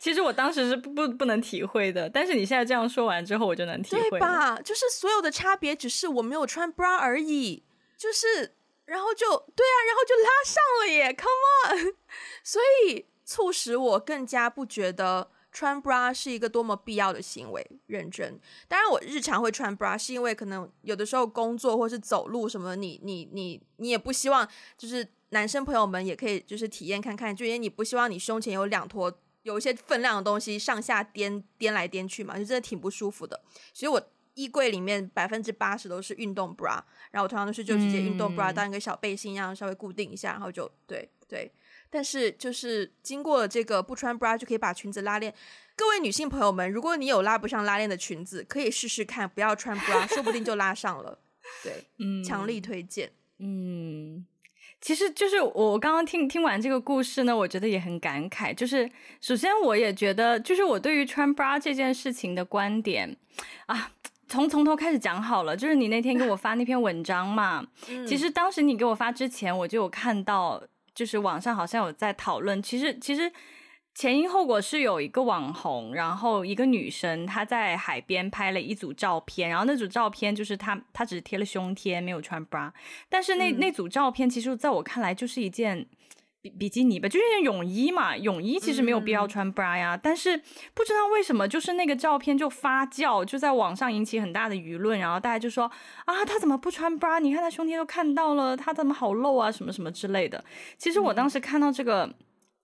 [0.00, 4.10] 其实我当时是不不不能体会的，但是你现在这样说完之后，我就能体会。
[4.10, 4.58] 对吧？
[4.62, 7.64] 就是所有的差别只是我没有穿 bra 而已。
[7.96, 8.54] 就是，
[8.88, 11.94] 然后就对啊，然后就拉上了耶，Come on！
[12.42, 17.62] 所以促使我更加不觉得穿 bra 是一个多么必要的行为。
[17.86, 24.48] 认真，当然我日常会穿 bra，是因为可能有的时候工作或是走路什么，你你你你也不希望，
[24.78, 33.42] 就是男生朋友们也可以就是体验看看，就因为你不希望你胸前有两坨有一些分量的东西上下颠颠来颠去嘛，就真的挺不舒服的。
[33.74, 34.02] 所以我。
[34.38, 41.50] 衣柜里面百分之八十都是运动 bra，然后我通常都是就直接运动 bra 当一个小背心一样稍微固定一下，然后就对对。
[41.90, 45.34] 但是就是经过了这个不穿 bra 就可以把裙子拉链，
[45.74, 51.18] 各位女性朋友们，如果你有拉不上拉链的裙子，可以试试看，不要穿 bra，说不定就拉上了。
[51.64, 53.10] 对， 嗯，强力推荐。
[53.38, 54.24] 嗯，
[54.80, 58.54] 其实就是我刚刚听听完这个故事呢，我觉得也很感慨。
[58.54, 58.88] 就是
[59.20, 63.16] 首先我也觉得，就是我对于穿 bra 这件事情的观点
[63.66, 63.92] 啊。
[64.28, 67.66] 从从头开始讲好了，就是你那天给我发那篇文章嘛。
[67.88, 70.62] 嗯、其实当时你给我发之前，我就有看到，
[70.94, 72.62] 就是网上好像有在讨论。
[72.62, 73.32] 其实其实
[73.94, 82.70] 前因后果是有一个网红，然后一个女生她在海边拍了一组照片，然后那组照片就是她她只是贴了胸贴，没有穿 bra。
[83.08, 85.86] 但是那、嗯、那组照片其实在我看来就是一件。
[86.40, 88.16] 比比基尼吧，就是泳衣嘛。
[88.16, 90.36] 泳衣其实没有必要穿 bra 呀，嗯、但是
[90.74, 95.70] 不知道为什么，就是那个照片就发酵，就在网上引起很大的舆论，然后大家就说
[96.04, 97.18] 啊，他怎么不穿 bra？
[97.18, 99.50] 你看他胸贴都看到了，他怎么好露啊？
[99.50, 100.44] 什么什么之类的。
[100.76, 102.14] 其实我当时看到这个、嗯、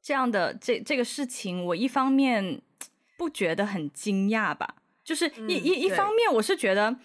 [0.03, 2.61] 这样的这这个事情，我一方面
[3.19, 6.97] 不觉得很惊讶吧，就是一一、嗯、一方面我是觉得。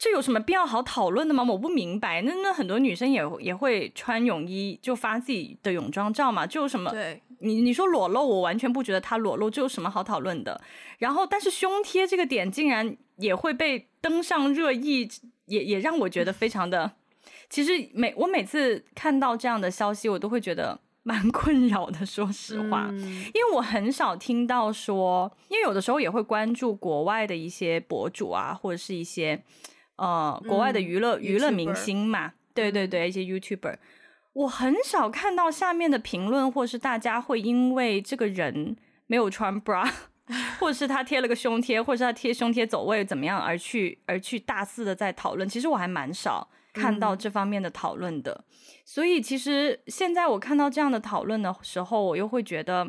[0.00, 1.44] 这有什么必要好讨论的吗？
[1.46, 2.22] 我不明白。
[2.22, 6.90] 那那很多女生也也会穿泳衣就发自己的泳装照嘛，就有什么？
[6.90, 10.58] 对，你你说裸露，我完全不觉得她裸露，这有什么好讨论的？
[11.00, 15.06] 然后，但是胸贴这个点竟然也会被登上热议，
[15.44, 16.92] 也也让我觉得非常的。
[17.50, 20.80] 其实每我每次看到这样的消息，我都会觉得。
[21.02, 23.00] 蛮 困扰的，说实话，嗯，
[23.32, 29.42] 因为我很少听到说，因为有的时候也会关注国外的一些博主啊，或者是一些
[30.00, 33.76] 呃国外的娱乐、嗯、娱乐明星嘛对对对，一些 YouTuber，
[34.32, 39.88] 我很少看到下面的评论，或是大家会因为这个人没有穿 bra，
[40.58, 48.32] 或者是他贴了个胸贴，或者是他贴胸贴走位怎么样而去而去大肆的在讨论，其实我还蛮少看到这方面的讨论的。
[48.32, 48.44] 嗯
[48.90, 52.84] 所以，其实现在我看到这样的讨论的时候，我又会觉得，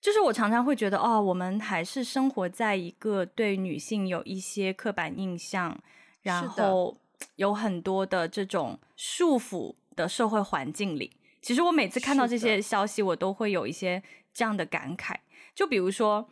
[0.00, 5.78] 就是我常常会觉得，哦，我们还是生活在一个对女性有一些刻板印象，
[6.24, 6.98] 然后
[7.36, 11.16] 有很多的这种束缚的社会环境里。
[11.40, 15.14] 其实我每次看到这些消息，我都会有一些这样的感慨。
[15.54, 16.28] 就比如说，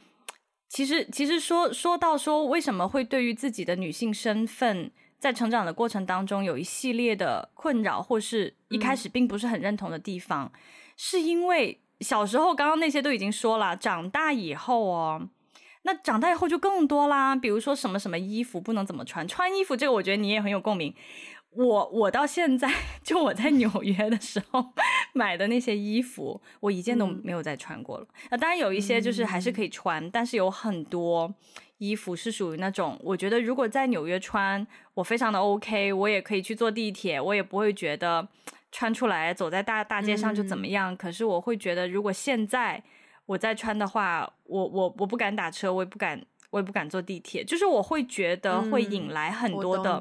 [0.69, 10.59] 其实，其实说说到说，为什么会对于自己的女性身份，在成长的过程当中，有一系列的困扰，或是一开始并不是很认同的地方，嗯、
[10.97, 15.29] 是因为小时候刚刚那些都已经说了，长大以后哦，
[15.83, 17.35] 那长大以后就更多啦。
[17.37, 20.95] 比如说什么什么衣服不能怎么穿，穿衣服这个我觉得你也很有共鸣。
[21.51, 22.73] 我我到现在
[23.05, 24.73] 就我在纽约的时候
[25.12, 28.07] 买的那些衣服，我一件都没有再穿过了。
[28.38, 31.35] 当然有一些就是还是可以穿，嗯、但是有很多。
[31.79, 34.64] 衣服是属于那种，我觉得如果在纽约穿，
[34.95, 38.29] 我非常的 OK，我也可以去坐地铁，我也不会觉得
[38.71, 40.92] 穿出来走在大大街上就怎么样。
[40.92, 42.81] 嗯、可是我会觉得，如果现在
[43.33, 47.42] 我再穿的话，我我我不敢打车，我也不敢，我也不敢坐地铁。
[47.42, 50.01] 就是我会觉得会引来很多的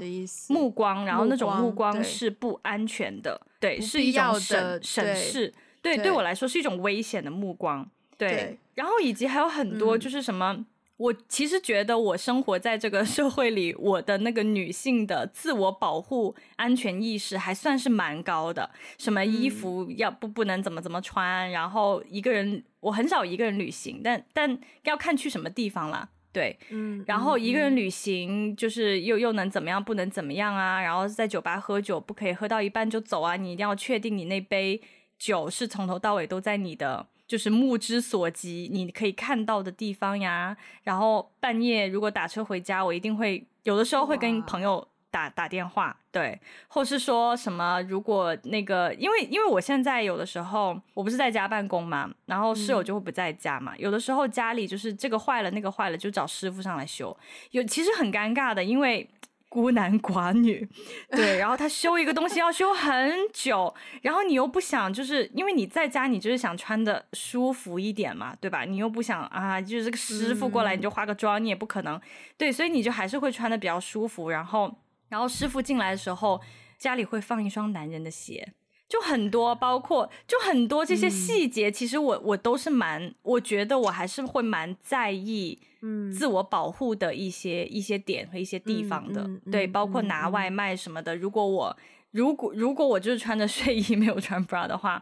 [0.50, 8.30] 目光，嗯、然后那种目光是不安全的，对，对，是一种审审视，对，对，对我来说是一种危险的目光，对。
[8.30, 10.54] 对然后以及还有很多就是什么。
[10.54, 10.66] 嗯
[11.02, 18.70] 我其实觉得，我生活在这个 社会里，我的那个女性的自我保护、安全意识还算是蛮高的。
[19.00, 26.08] 什么衣服要不不能怎么怎么穿，然后一个人我很少一个人旅行，但但要看去什么地方啦。
[26.32, 30.80] 对，嗯，然后一个人旅行就是又又能怎么样，不能怎么样啊？
[30.80, 33.36] 然后在酒吧喝酒，不可以喝到一半就走啊！
[33.36, 34.80] 你一定要确定你那杯
[35.18, 37.08] 酒是从头到尾都在你的。
[37.32, 40.58] 就是目之所及，你可以看到的地方呀。
[40.84, 57.18] 然后半夜如果打车回家，我一定会有的时候会跟朋友打打电话，对，或是说什么，如果那个，因为因为我现在有的时候我不是在家办公嘛，然后室友就会不在家嘛，嗯、有的时候家里就是这个坏了那个坏了，就找师傅上来修，
[57.52, 59.10] 有其实很尴尬的，因为。
[59.52, 60.66] 孤男寡女，
[61.10, 68.64] 对，然后他修一个东西要修很久，然后你又不想，就是因为你在家，你就是想穿的舒服一点嘛，对吧？
[68.64, 72.00] 你又不想啊，就是这个师傅过来你就化个妆，你也不可能，
[72.38, 74.30] 对，所以你就还是会穿的比较舒服。
[74.30, 74.74] 然后，
[75.10, 76.40] 然后师傅进来的时候，
[76.78, 78.54] 家里会放一双男人的鞋。
[78.92, 91.16] 就很多，包括就很多这些细节，嗯、其实我我都是蛮，我觉得我还是会蛮在意，嗯，自我保护的一些、嗯、一些点和一些地方的，对，包括拿外卖什么的。
[91.16, 91.78] 嗯、如果我
[92.12, 95.02] 如果如果我就是穿着睡衣没有穿 bra 的话，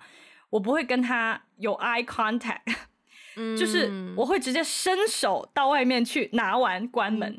[0.51, 2.71] 我不会跟他有 eye contact，
[3.37, 7.35] 嗯、 就是我会直接伸手到外面去拿完关门，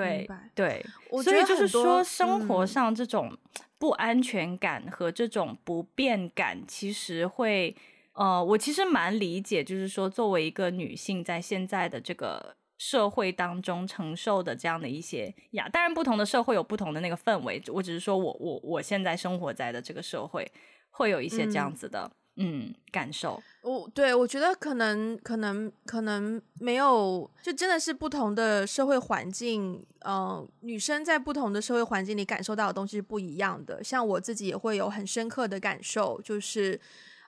[0.00, 0.86] 对对，
[1.22, 3.36] 所以就是说生活上这种。
[3.78, 7.76] 不安全感和这种不便感，其实会，
[8.14, 20.50] 呃，我其实蛮理解，就是说，作为一个女性，在现在的这个社会当中承受的这样的一些呀，当然不同的社会有不同的那个氛围，我只是说我我我现在生活在的这个社会，
[20.88, 22.10] 会有一些这样子的。
[22.38, 33.82] 嗯，感受我对我觉得可能可能可能没有，就真的是不同的社会环境，嗯、女生在不同的社会环境里感受到的东西是不一样的。
[33.82, 36.78] 像我自己也会有很深刻的感受，就是，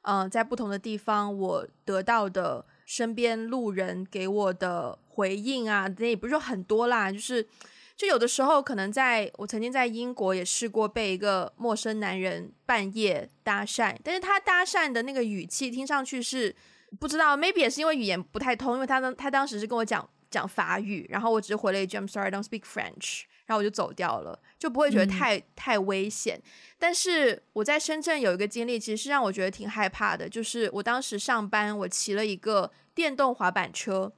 [0.02, 7.46] 嗯、在不同的地方，我得到的身边路人给我的回应啊，那也不是说很多啦，就是。
[7.98, 16.54] 就有的时候，可能在我曾经在英国也试过被一个陌生男人半夜搭讪，但是他搭讪的那个语气听上去是
[17.00, 26.40] 不知道，maybe 也是因为语言不太通，因为他当他当时是跟我讲讲法语，然后我只是回了一句 I'm sorry, I don't speak French，然后我就走掉了，就不会觉得太、嗯、太危险。
[26.78, 34.12] 但是我在深圳有一个经历，其实是让我觉得挺害怕的，就是我当时上班，我骑了一个电动滑板车。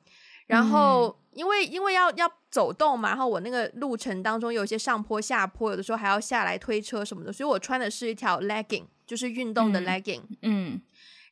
[0.50, 10.80] 然后因为因为要要走动嘛，然后我那个路程当中有一些上坡下坡，有的时候还要下来推车什么的，所以我穿的是一条 legging，就是运动的 legging，嗯，嗯，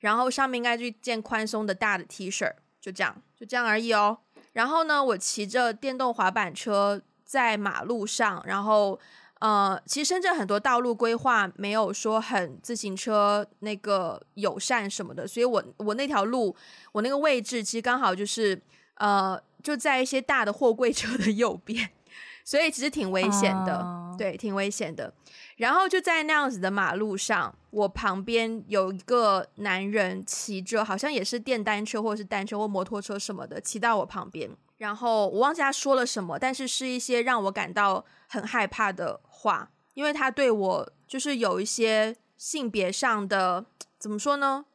[0.01, 2.51] 然后上面应该是一件宽松的大的 T 恤，
[2.81, 4.19] 就这样，就这样而已哦。
[4.53, 8.99] 然后呢，我骑着电动滑板车在马路上，然后。
[9.41, 16.57] 呃，其实深圳很多道路规划没有说很自行车那个友善什么的，所以我我那条路
[16.91, 18.61] 我那个位置其实刚好就是
[18.99, 21.91] 呃就在一些大的货柜车的 右边，
[22.45, 24.17] 所以其实挺危险的，uh...
[24.17, 25.13] 对，挺危险的。
[25.57, 34.49] 然后就在那样子的马路上，我旁边有一个男人骑着，好像也是电单车或者是单车或摩托车什么的，骑到我旁边。
[34.77, 43.67] 然后我忘记他说了什么，但是是一些让我感到很害怕的话，因为他对我就是有一些性别上的，
[43.99, 44.67] 怎么说呢？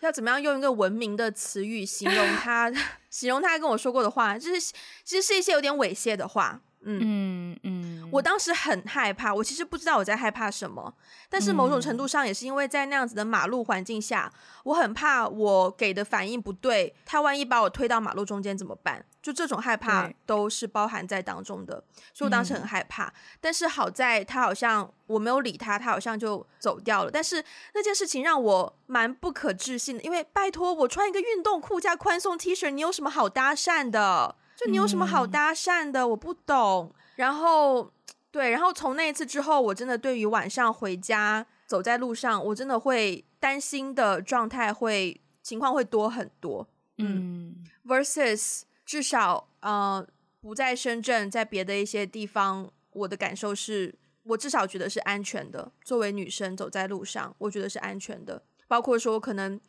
[0.00, 2.72] 要怎么样用一个文明的词语形容 他？
[3.10, 4.60] 形容他跟我说过的话，就是
[5.04, 6.60] 其实是一些有点猥亵的话。
[6.82, 7.79] 嗯嗯嗯，
[8.10, 10.94] 我当时很害怕，我其实不知道我在害怕什么，
[11.28, 14.32] 但是某种程度上也是因为在那样子的马路环境下，
[14.64, 19.04] 我很怕我给的反应不对，他万一把我推到马路中间怎么办？
[19.22, 21.84] 就这种害怕都是包含在当中的，
[22.14, 23.04] 所以我当时很害怕。
[23.04, 27.10] 嗯、但是好在他好像我没有理他，他好像就走掉了。
[27.10, 27.44] 但是
[27.74, 34.34] 那件事情让我蛮不可置信的，因为拜托我穿一个运动裤加宽松 T 恤，你有什么好搭讪的？
[34.56, 36.08] 就你有什么好搭讪的？
[36.08, 36.94] 我不懂。
[37.20, 37.92] 然后
[38.30, 46.66] 对，然后从那一次之后，我真的对于晚上回家走在路上，我真的会担心的状态会情况会多很多。
[46.96, 50.06] 嗯，versus 至少呃
[50.40, 55.70] 不在深圳，在别的一些地方，我的感受是我至少觉得是安全的。
[55.84, 58.42] 作为女生走在路上，我觉得是安全的。
[58.66, 59.60] 包括说可能。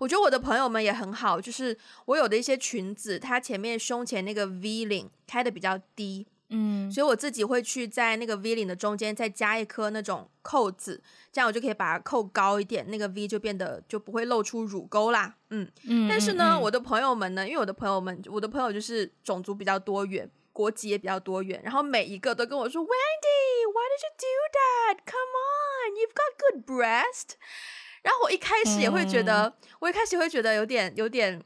[0.00, 16.08] 我觉得我的朋友们也很好，就是我有的一些裙子，它前面胸前那个 V 领开的比较低，嗯，所以我自己会去在那个 V 领的中间再加一颗那种扣子，这样我就可以把它扣高一点，那个 V 就变得就不会露出乳沟啦，嗯嗯。
[16.08, 25.34] 但是呢，嗯，我的朋友们呢，因为我的朋友们，我的朋友就是种族比较多元，国籍也比较多元，然后每一个都跟我说，Wendy，why did you do that？Come
[25.88, 27.36] on，you've got good breast。
[28.02, 31.42] 然后我一开始也会觉得，嗯、我一开始会觉得有点有点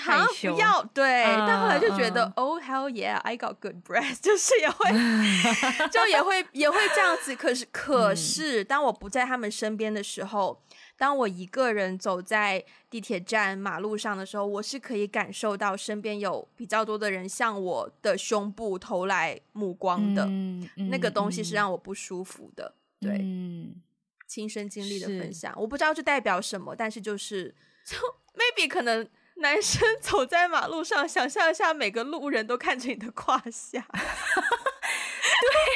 [0.00, 4.90] 好像不要对、嗯，但后来就觉得、嗯、，Oh hell yeah，I got good breath， 就是也会
[5.90, 7.36] 就也会也会这样子。
[7.36, 10.62] 可是可是，当我不在他们身边的时候，
[10.96, 23.18] 当我一个人走在地铁站马路上的时候，我是可以感受到身边有比较多的人向我的胸部投来目光的，嗯、那个东西是让我不舒服的，嗯、对。
[23.20, 23.82] 嗯
[24.26, 27.54] 亲身经历的分享，我不知道这代表什么，但是就是，
[27.86, 27.96] 就
[28.34, 29.06] maybe 可能
[29.36, 33.84] 男生 走在马路上，想象一下每个路人都看着你的胯下，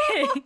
[0.09, 0.25] 对，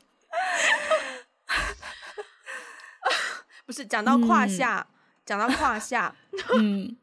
[3.66, 4.86] 不是讲到胯下，
[5.24, 6.14] 讲、嗯、到胯下，
[6.54, 6.96] 嗯，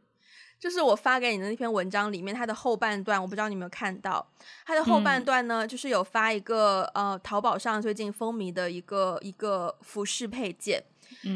[0.60, 4.32] 就是我发给你的那篇文章里面，它的后半段，我不知道你有没有看到，
[4.66, 10.84] 它的后半段呢，嗯、就是有发一个呃，淘宝上最近风靡的一个一个服饰配件。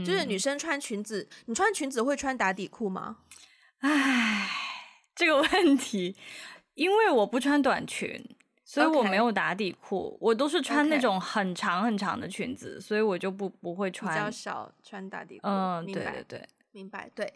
[0.06, 3.18] 就是女生穿裙子，嗯，你穿裙子会穿打底裤吗？
[3.84, 4.50] 唉，
[5.14, 6.16] 这个问题，
[6.74, 8.24] 因为我不穿短裙，
[8.64, 15.48] 所以我没有打底裤.我都是穿那种很长很长的裙子，所以我就不不会穿，比较少穿打底裤。
[15.48, 17.32] 嗯，对对对，明白，对。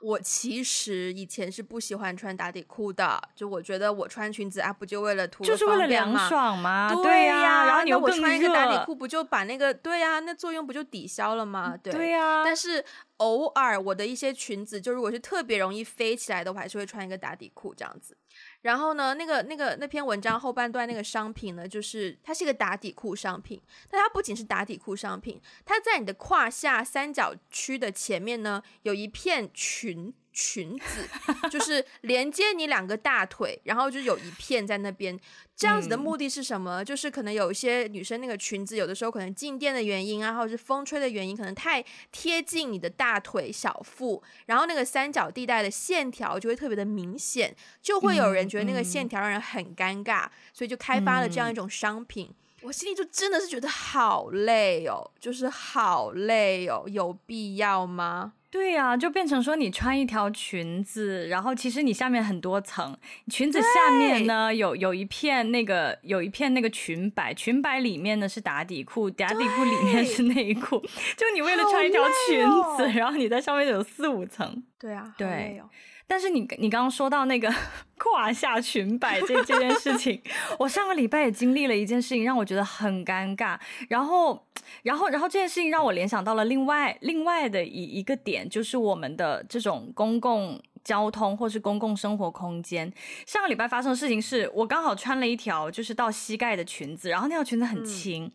[0.00, 6.92] 我其实以前是不喜欢穿打底裤的，就我觉得我穿裙子啊，不就为了图就是为了凉爽吗？
[7.02, 11.76] 对呀、啊，然后你又我穿一个打底裤，不就把那个对呀、啊，那作用不就抵消了吗？
[11.82, 12.44] 对对呀、啊。
[12.44, 12.84] 但是
[13.16, 18.16] 偶尔我的一些裙子，就如果是特别容易飞起来的，我还是会穿一个打底裤这样子。
[18.62, 30.14] 然后呢，那个那个那篇文章后半段那个商品呢，就是它是一个打底裤商品，但它不仅是打底裤商品，它在你的胯下三角区的前面呢，有一片裙。
[30.38, 35.18] 裙子就是连接你两个大腿，然后就有一片在那边。
[35.56, 36.82] 这样子的目的是什么？
[36.82, 41.82] 嗯、就是可能有一些女生那个裙子，有的时候可能静电的原因啊，或者是风吹的原因，可能太
[42.12, 52.28] 贴近你的大腿、小腹，然后那个三角地带的线条就会特别的明显，就会有人觉得那个线条让人很尴尬，嗯、所以就开发了这样一种商品。
[52.28, 52.34] 嗯、
[52.64, 58.34] 我心里就真的是觉得好累哦，就是好累哦，有必要吗？
[58.56, 62.96] 对呀、啊，就变成说你穿一条裙子，然后其实你下面很多层，
[63.30, 70.78] 裙子下面呢有有一片那个有一片那个裙摆，裙摆里面呢是打底裤，打底裤里面是内裤，
[71.16, 72.40] 就你为了穿一条裙
[72.76, 74.62] 子，哦、然后你在上面有四五层。
[74.78, 75.60] 对啊，对。
[76.06, 77.52] 但是你你刚刚说到那个
[77.98, 80.22] 胯下裙摆这这件事情，
[80.58, 83.58] 我上个礼拜也经历了一件事情，让我觉得很尴尬。
[83.88, 84.46] 然后，
[84.82, 92.92] 然后，然后这件事情让我联想到了另外另外的一一个点，就是我们的这种公共交通或是公共生活空间。
[93.26, 98.30] 上个礼拜发生的事情是我刚好穿了一条就是到膝盖的裙子，然后那条裙子很轻，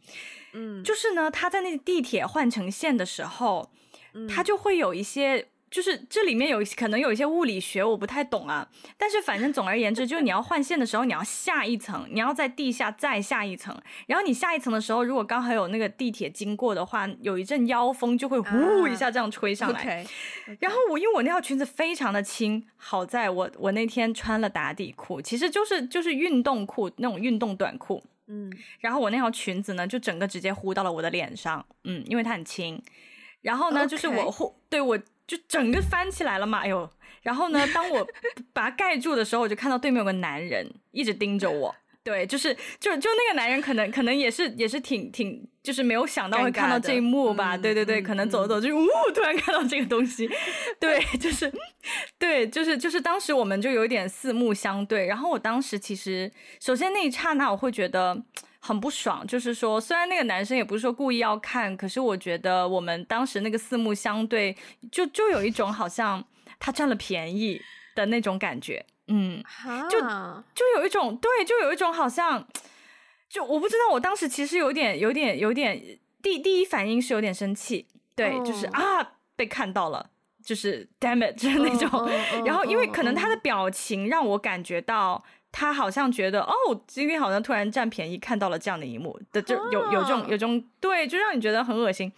[0.54, 3.70] 嗯，就是呢，它在那个地铁换乘线的时候，
[4.28, 5.48] 它就会有一些。
[5.72, 8.68] 就是这里面有可能有一些物理学我不太懂啊，
[8.98, 13.74] 但是反正总而言之，就是你要换线的时候，你要下一层，你要在地下再下一层，
[14.06, 19.82] 然后你下一层的时候，如果刚好有那个地铁经过的话，有一阵妖风就会呼一下这样吹上来。
[19.82, 20.58] Uh, okay, okay.
[20.60, 28.52] 然后我因为我那条裙子非常的轻，好在我我那天穿了打底裤，其实就是就是运动裤那种运动短裤，嗯，
[28.82, 32.82] 然后我那条裙子呢就整个直接呼到了我的脸上，嗯，因为它很轻，
[33.42, 33.88] 然后呢 Okay.
[33.88, 35.00] 就是我呼对我。
[35.32, 36.90] 就整个翻起来了嘛，哎呦！
[37.22, 38.06] 然后呢，当我
[38.52, 41.74] 把它盖住的时候，我就看到对面有个男人一直盯着我。
[42.04, 47.56] 对，就是就就那个男人可能可能也是也是挺挺，就是没有想到会看到这一幕吧。
[47.56, 50.30] 对对对，可能走着走着就呜，突然看到这个东西。
[50.78, 51.50] 对，就是
[52.20, 55.06] 对，就是就是当时我们就有点四目相对。
[55.06, 56.30] 然后我当时其实
[56.60, 58.22] 首先那一刹那我会觉得。
[58.64, 64.56] 很不爽，就是说，虽然那个男生也不是说故意要看，可是我觉得我们当时那个四目相对，
[64.92, 66.24] 就就有一种好像
[66.60, 67.60] 他占了便宜
[67.96, 69.44] 的那种感觉，嗯，
[69.90, 70.00] 就。
[70.54, 72.48] 就有一种对，就有一种好像，
[73.28, 80.12] 就我不知道，我当时其实有点有点有点第第一反应是有点生气，对，就是啊被看到了，
[80.46, 82.08] 就是 damn it 就是那种，
[82.46, 85.24] 然后因为可能他的表情让我感觉到。
[85.52, 86.54] 他好像觉得哦，
[86.88, 92.12] 今天好像突然占便宜，看到了这样的一幕的，就有有这种有这种对，就让你觉得很恶心。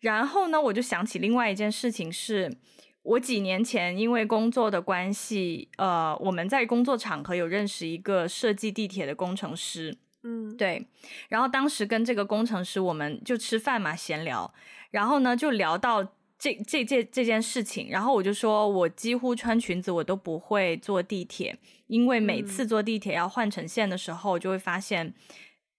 [0.00, 2.56] 然后呢，我就想起另外一件事情是，是
[3.02, 10.86] 我几年前因为工作的关系，呃，我们在工作场合有认识一个设计地铁的工程师，嗯，对。
[11.28, 14.52] 然后当时跟这个工程师，我们就吃饭嘛，闲聊，
[14.90, 16.02] 然后呢就聊到
[16.40, 21.58] 这这这这件事情，然后我就说我几乎穿裙子我都不会坐地铁。
[21.86, 25.14] 因为每次坐地铁要换乘线的时候，就会发现，嗯、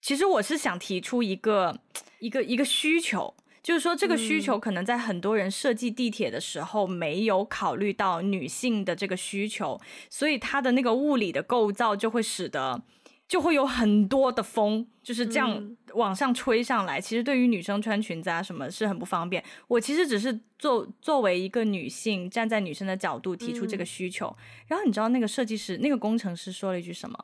[0.02, 1.80] 其实我是想提出一个
[2.20, 3.34] 一个一个需求，
[3.64, 12.84] 就是说这个需求可能在很多人设计地铁的时候没有考虑到女性的这个需求，所以它的那个物理的构造就会使得。
[13.32, 17.00] 就会有很多的风，就是这样往上吹上来。
[17.00, 19.42] 嗯、其实对于女生穿裙子啊什么是很不方便。
[19.70, 24.28] 我其实只是作作为一个女性，站在女生的角度提出这个需求。
[24.28, 24.36] 嗯、
[24.68, 27.18] 然后你知道那个设计师、那个工程师说了一句什么？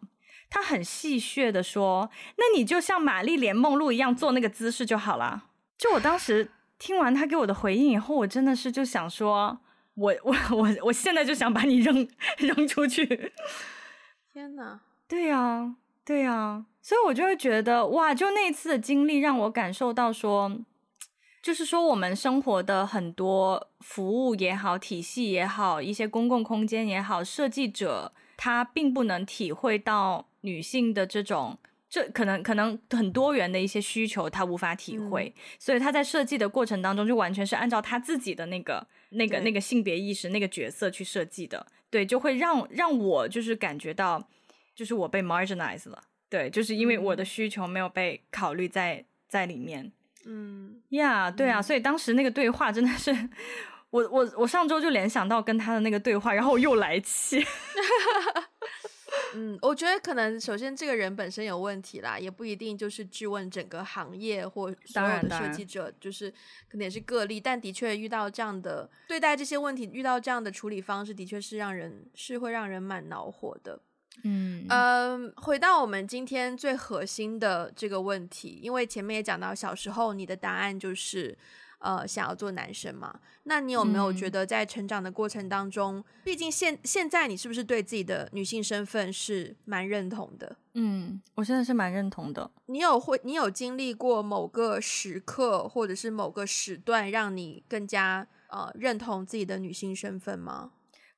[0.50, 5.48] 他很戏谑的说：“那你就像玛丽莲梦露一样做那个姿势就好了。”
[5.78, 6.50] 就我当时
[6.80, 9.60] 听完他给我的回应以后，我真的是就想说
[9.96, 13.34] ：“我我我我现在就想把你扔扔出去。”
[14.32, 14.80] 天哪！
[15.06, 15.76] 对呀、啊。
[16.08, 20.58] 对啊，所以我就会觉得哇，就那次的经历让我感受到说，
[21.44, 31.58] 就是说我们生活的很多服务也好、体系也好、一些公共空间也好，设计者他并不能体会到女性的这种，
[31.90, 44.30] 这可能可能很多元的一些需求，他无法体会，嗯、所以他在设计的过程当中就完全是按照他自己的那个、那个、那个性别意识、那个角色去设计的，对，就会让让我就是感觉到。
[44.78, 46.00] 就是我被 marginalized 了，
[46.30, 49.92] 对，就是因为我的需求没有被考虑在在里面，
[50.26, 53.12] 嗯，呀，yeah, 对啊，嗯、所以当时那个对话真的是，
[53.90, 57.44] 我我我上周就联想到跟他的那个对话，然后我又来气，
[59.34, 66.30] 嗯，我觉得可能首先这个人本身有问题啦，也不一定就是质问整个行业或所有的设计者，就是
[66.70, 73.80] 可能也是个例，但的确遇到这样的对待这些问题，遇到这样的处理方式，的确是让人是会让人蛮恼火的。
[74.24, 81.38] 嗯，呃，回到我们今天最核心的这个问题，因为前面也讲到，小时候你的答案就是，
[81.80, 83.20] 呃，想要做男生嘛。
[83.44, 90.58] 那你有没有觉得在成长的过程当中，嗯、毕竟现现在你是不是对自己的女性身份是蛮认同的？
[90.74, 92.52] 嗯，我现在是蛮认同的。
[92.66, 100.72] 你有会，你有经历过某个时刻或者是某个时段，让你更加呃认同自己的女性身份吗？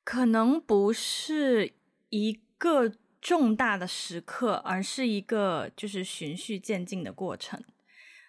[0.04, 1.72] 可能不是
[2.10, 2.38] 一。
[2.60, 2.92] 个
[3.22, 7.58] 重大的时刻，而是一个就是循序渐进的过程。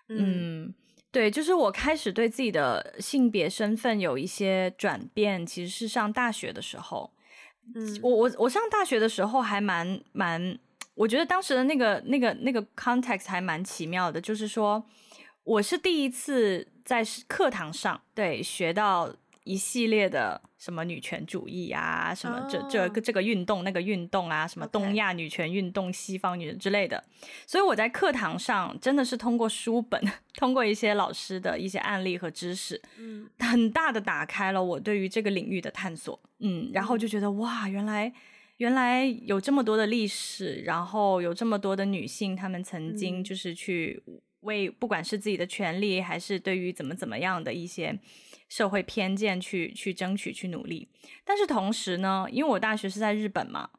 [0.07, 0.73] 嗯，嗯，
[1.11, 7.11] 对，就是我开始对自己的性别身份有一些转变，其实是上大学的时候。
[7.75, 10.57] 嗯，我我我上大学的时候还蛮蛮，
[10.95, 14.83] 我觉得当时的那个那个那个 context 还蛮奇妙的，就是说
[15.43, 19.13] 我是第一次在课堂上对学到。
[19.51, 22.71] 一系列的什么女权主义啊，什么这、oh.
[22.71, 27.03] 这个这个运动那个运动啊，什么东亚女权运动.西方女之类的。
[27.45, 30.01] 所以我在课堂上真的是通过书本，
[30.35, 36.17] 通过一些老师的一些案例和知识，嗯，很大的打开了我对于这个领域的探索。
[36.39, 38.13] 嗯，然后就觉得哇，原来
[38.57, 44.01] 原来有这么多的历史，然后有这么多的女性，她们曾经就是去。
[44.41, 47.95] 为不管是自己的权利，还是对于怎么怎么样的一些
[48.51, 50.89] 社会偏见去去争取、去努力，
[51.23, 53.69] 但是同时呢，因为我大学是在日本嘛，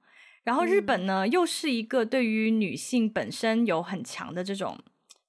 [0.44, 4.78] 然后日本呢、嗯、又是一个对于女性本身有很强的这种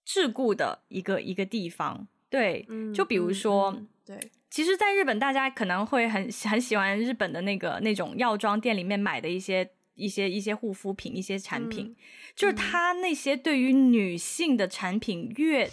[0.07, 2.07] 桎梏的一个一个地方。
[2.29, 2.65] 对，
[2.95, 9.69] 就比如说，嗯嗯、对，其实，在日本大家可能会很很喜欢日本的那个那种药妆店里面买的一些。
[9.95, 11.95] 一些一些护肤品，一些产品，嗯、
[12.35, 15.69] 就是它那些对于女性的产品越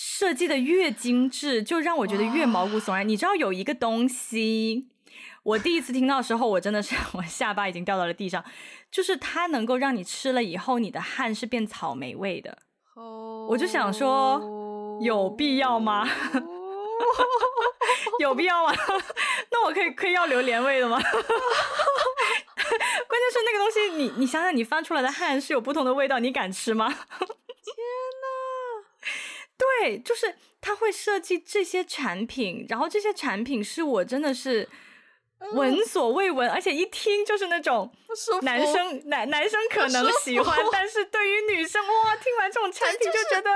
[0.00, 3.08] 设计的越精致，就让我觉得越毛骨悚然。
[3.08, 4.86] 你知道有一个东西，
[5.42, 8.44] 我第一次听到的时候，我真的是我下巴已经掉到了地上，
[8.92, 12.58] 就是它能够让你吃了以后，你的汗是变草莓味的。
[12.94, 14.40] 哦，我就想说，
[15.02, 16.08] 有必要吗？
[18.20, 18.72] 有必要吗？
[19.50, 20.96] 那我可以可以要榴莲味的吗？
[21.02, 21.22] 关
[23.20, 26.86] 键是那个东西你，你你想想，你翻出来的汗是有不同的味道，你敢吃吗？
[26.88, 26.96] 天
[28.17, 28.17] 哪！
[29.58, 34.68] 对，就是他会设计这些产品，然后这些产品是我真的是
[35.52, 37.92] 闻所未闻，嗯、而且一听就是那种
[38.42, 43.50] 男生男男生可能喜欢，但是对于女生哇，听完这种产品就觉得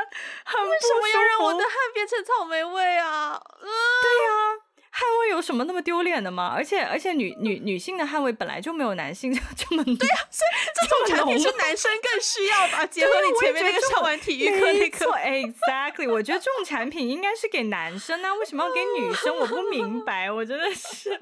[0.44, 1.00] 很不舒服。
[1.02, 3.40] 为什么要让我的汗变成草莓味啊？
[3.60, 3.68] 嗯、
[4.02, 4.61] 对呀、啊。
[5.02, 6.52] 汗味有什么那么丢脸的吗？
[6.54, 9.96] 而且而且女女女性的捍卫本来就没有男性 这么浓。
[9.96, 12.86] 对呀、啊，所以这种产品是男生更需要吧？
[12.86, 14.78] 结合你前面那个上完体育课那个。
[14.78, 16.08] 没错，exactly。
[16.08, 19.36] 我觉得这种产品应该是给男生啊，为什么要给女生？
[19.36, 21.20] 我不明白， 我真的是。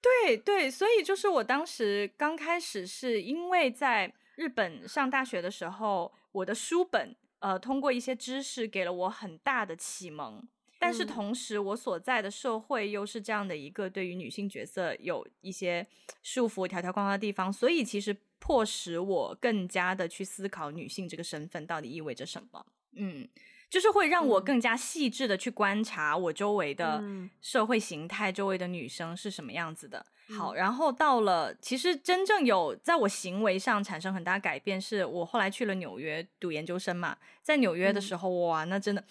[0.00, 10.46] 对对，所以就是我当时刚开始是因为在日本上大学的时候，我的书本呃通过一些知识给了我很大的启蒙。
[10.78, 15.86] 但是同时，我所在的社会又是这样的一个对于女性角色有一些
[16.22, 22.66] 束缚、条条框框的地方，所以其实迫使我更加的去思考女性这个身份到底意味着什么。
[22.92, 23.26] 嗯，
[23.70, 27.02] 就是会让我更加细致的去观察我周围的
[27.40, 30.04] 社会形态，周围的女生是什么样子的。
[30.28, 39.02] 好，然后到了其实真正有在我行为上产生很大改变，是我后来去了纽约读研究生嘛，在纽约的时候，哇，那真的。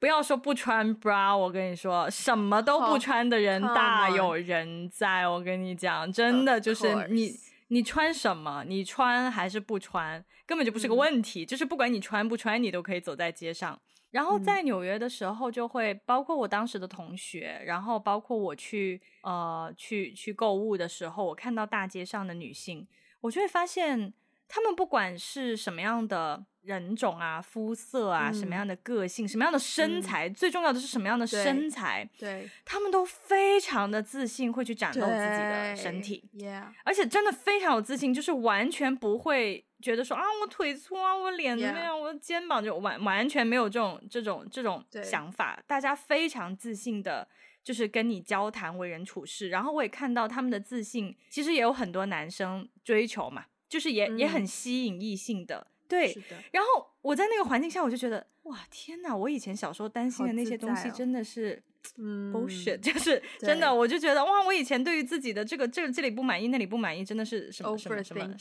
[0.00, 5.24] 不要说不穿 bra，我跟你说，什么都不穿的人大有人在。
[5.24, 7.32] Oh, 我跟你讲，真的就是你
[7.68, 11.44] 你穿什么，你穿还是不穿，根本就不是个问题。
[11.44, 13.76] 嗯、就是不管你穿不穿，你都可以走在街上。
[14.12, 22.86] 然后在纽约的时候，就会包括我当时的同学，然后包括我去呃去去购物的时候，我看到大街上的女性，
[23.20, 24.14] 我就会发现，
[24.46, 26.46] 她们不管是什么样的。
[26.68, 32.06] 人种啊，肤色啊，嗯、什么样的个性，什么样的身材，嗯、最重要的是什么样的身材？
[32.18, 36.22] 对，对他们都非常的自信，会去展露自己的身体，
[36.84, 47.26] 而且真的非常有自信，就是完全不会觉得说啊，我腿粗啊，我脸怎么样，我的肩膀就完完全没有这种这种这种想法，大家非常自信的，
[47.64, 55.66] 就是跟你交谈、为人处事，然后我也看到他们的自信，其实也有很多男生追求嘛，就是也、嗯、也很吸引异性的。
[55.88, 56.14] 对，
[56.52, 59.16] 然后我在那个环境下，我就觉得哇，天哪！
[59.16, 61.60] 我以前小时候担心的那些东西，真的是，
[61.96, 68.36] 嗯，bullshit， 就是真的，我就觉得哇，我以前对于自己的这个这个这里不满意，那里不满意，真的是什么什么什么，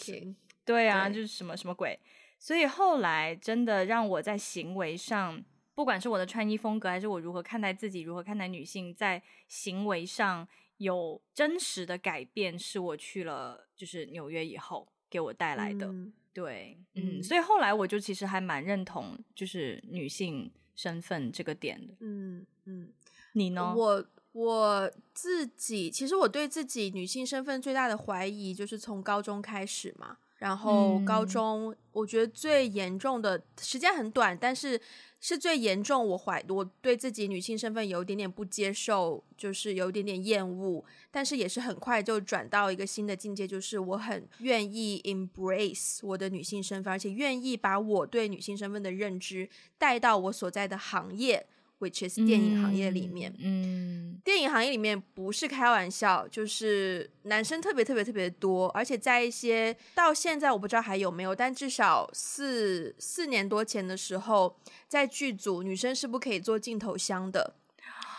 [0.65, 1.97] 对啊，就是什么什么鬼。
[2.37, 5.41] 所以后来真的让我在行为上，
[5.73, 15.89] 不管是我的穿衣风格，还是我如何看待自己，如何看待女性，在行为上有真实的改变，是我去了就是纽约以后给我带来的。
[16.37, 22.89] 对，嗯，所以后来我就其实还蛮认同，就是女性身份这个点的，嗯嗯，
[23.33, 23.73] 你呢？
[23.75, 34.79] 我我自己其实我对自己女性身份最大的怀疑就是从高中开始嘛，然后高中我觉得最严重的时间很短，但是。
[35.19, 51.47] 是最严重，我怀我对自己女性身份有一点点不接受，就是有一点点厌恶，但是也是很快就转到一个新的境界，就是我很愿意 embrace 我的女性身份，而且愿意把我对女性身份的认知带到我所在的行业。
[51.79, 64.57] Which is 电影行业里面，嗯，嗯，电影行业里面不是开玩笑，就是男生特别特别特别多，而且在一些到现在我不知道还有没有，但至少四四年多前的时候，
[64.87, 67.55] 在剧组女生是不可以做镜头箱的。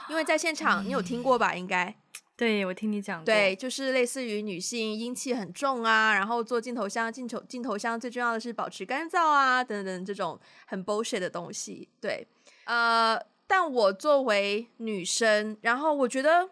[0.08, 1.54] 因为在现场你有听过吧？
[1.54, 1.94] 应该。
[2.34, 3.24] 对，我听你讲过。
[3.26, 11.88] 对，就是类似于女性阴气很重啊，然后做镜头箱，镜头镜头箱最重要的是保持干燥啊，等等这种很 bullshit 的东西。
[12.00, 12.24] 对，
[12.64, 16.50] 呃，但我作为女生，然后我觉得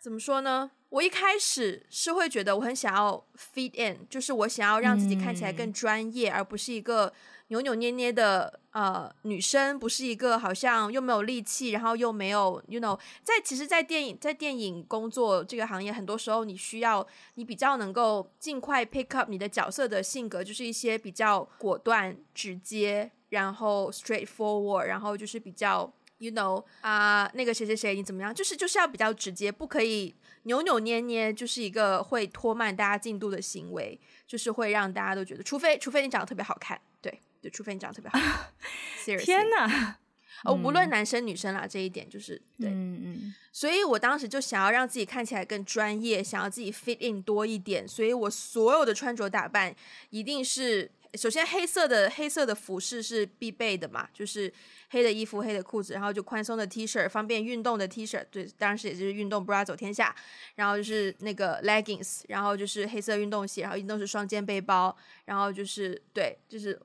[0.00, 0.72] 怎么说呢？
[0.88, 7.12] 我一开始是会觉得我很想要 fit in，就是我想要让自己看起来更专业，嗯、而不是一个。
[7.50, 30.14] 扭扭捏捏的呃女生，不是一个好像又没有力气，然后又没有，you know，在其实，在电影在电影工作这个行业，很多时候你需要你比较能够尽快 pick up 你的角色的性格，就是一些比较果断、直接，然后 straightforward，然后就是比较，you know，啊、呃，那个谁谁谁你怎么样，就是就是要比较直接，不可以
[30.44, 37.20] 扭扭捏捏，就是一个会拖慢大家进度的行为，就是会让大家都觉得，除非除非你长得特别好看，对。
[37.42, 38.52] 对，除非你长得特别好。
[39.24, 39.96] 天哪！
[40.44, 42.68] 哦，无论男生女生啦，这一点就是对。
[42.68, 43.34] 嗯嗯。
[43.50, 49.74] 所以我当时就想要让自己看起来更专业，想要自己 fit in 多一点，所以我所有的穿着打扮
[50.10, 54.52] 一定是，首先黑色的黑色的服饰是必备的嘛，就是。
[54.92, 60.12] 黑的衣服，黑的裤子，然后就宽松的 T 恤，方便运动的 T 恤，对，当时也就是运动 bra 走天下。
[60.56, 64.96] 然后就是那个 leggings，然后就是黑色运动鞋，然后运动是双肩背包，
[65.26, 66.76] 然后就是对，就是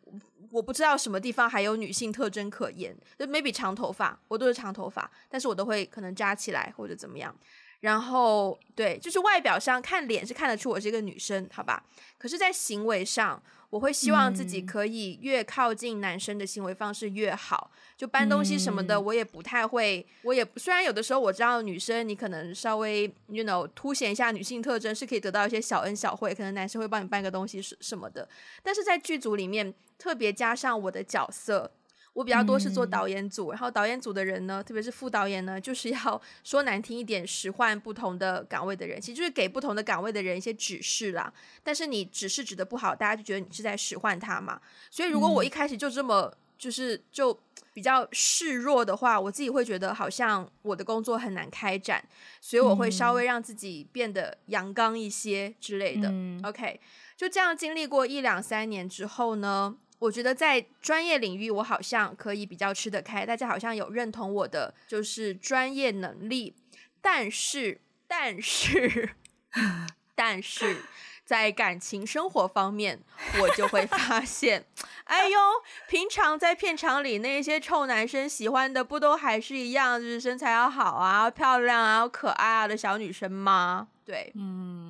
[0.52, 7.36] 我不知道什么地方还有女性特征可言，就 maybe 长头发，我都是长头发，但是我都会可能扎起来或者怎么样。
[7.82, 11.84] 然后对，就是外表上看脸是看得出我是一个女生，好吧？
[12.18, 13.42] 可是，在行为上。
[13.72, 20.06] 我会希望自己可以越靠近男生的行为方式越好，就搬东西什么的，我也不太会。
[20.22, 28.30] 我也虽然有的时候我知道女生你可能稍微，you know，凸显一下女性特征是可以得到一些小恩小惠，可能男生会帮你搬个东西什什么的。
[28.64, 31.70] 但是在剧组里面，特别加上我的角色。
[32.16, 41.32] 我比较多是做导演组，嗯、然后导演组的人呢，特别是副导演呢，就是要 说难听一点，使唤不同的岗位的人，其实就是给不同的岗位的人一些指示啦。
[41.62, 44.62] 但是你指示指的不好，大家就觉得你是在使唤他嘛。
[44.90, 47.38] 所以如果我一开始就这么就是就
[47.74, 52.02] 比较示弱的话，我自己会觉得好像我的工作很难开展，
[52.40, 56.08] 所以我会稍微让自己变得阳刚一些之类的。
[56.10, 56.80] 嗯、OK，
[57.18, 59.76] 就这样经历过一两三年之后呢。
[60.00, 66.56] 我觉得在专业领域，我好像可以比较吃得开，大家好像有认同我的就是专业能力。
[67.02, 69.16] 但是，但是，
[70.16, 70.78] 但是
[71.24, 73.00] 在感情生活方面，
[73.40, 74.66] 我就会发现，
[75.06, 75.40] 哎呦，
[75.88, 83.88] 平常在片场里那些臭男生喜欢的，不都还是一样，就是身材要好啊、漂亮啊、可爱啊的小女生吗？
[84.04, 84.85] 对，嗯，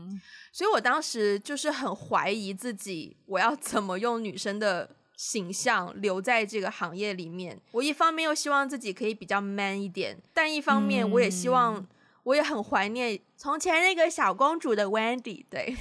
[0.55, 4.95] 所以我当时就是很怀疑自己，我要怎么用女生的。
[5.17, 11.87] 形象留在这个行业里面，我一方面又希望自己可以比较 man 一点，但一方面我也希望，
[12.23, 15.73] 我也很怀念从前那个小公主的 Wendy，对，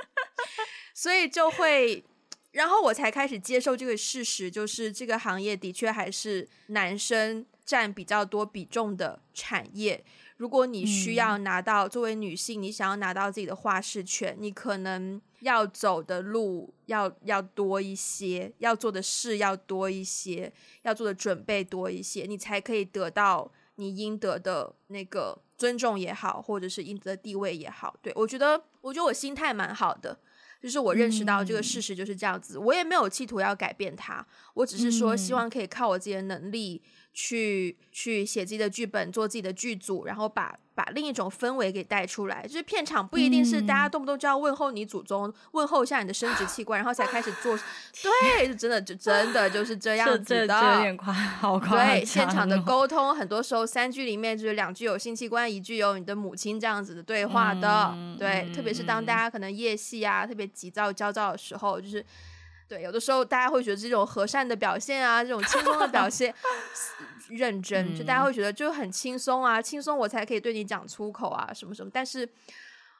[0.94, 2.02] 所以就会，
[2.52, 10.02] 然后我才开始接受这个事实，就是这个行业的确还是男生占比较多比重的产业。
[10.36, 27.96] 如果你需要拿到作为女性，你想要拿到自己的话事权，你可能要走的路要要多一些，要做的事要多一些，要做的准备多一些，你才可以得到你应得的那个尊重也好，或者是应得的地位也好。
[28.02, 30.18] 对，我觉得，我觉得我心态蛮好的，
[30.60, 36.82] 就是我认识到这个事实就是这样子，我也没有企图要改变它，我只是说希望可以靠我自己的能力。
[37.18, 42.46] 去去写自己的剧本，做自己的剧组，然后把把另一种氛围给带出来。
[42.46, 47.58] 就是片场不一定是大家动不动就要问候你祖宗，嗯、问候一下你的生殖器官，然后才开始做。
[48.36, 50.74] 对，就真的就真的就是这样子的。
[50.74, 51.86] 有点夸，好夸张。
[51.86, 57.94] 对，现场的沟通，很多时候三句里面就是两句有性器官，一句有你的母亲这样子的对话的。
[57.94, 62.04] 嗯、对，嗯、特别是当大家可能夜戏啊，特别急躁焦躁的时候，就是。
[62.68, 66.34] 对，有的时候大家会觉得这种和善的表现啊，这种轻松的表现，
[67.28, 71.90] 认真，就大家会觉得就很轻松啊，轻松我才可以对你讲粗口啊，什么什么。
[71.94, 72.28] 但是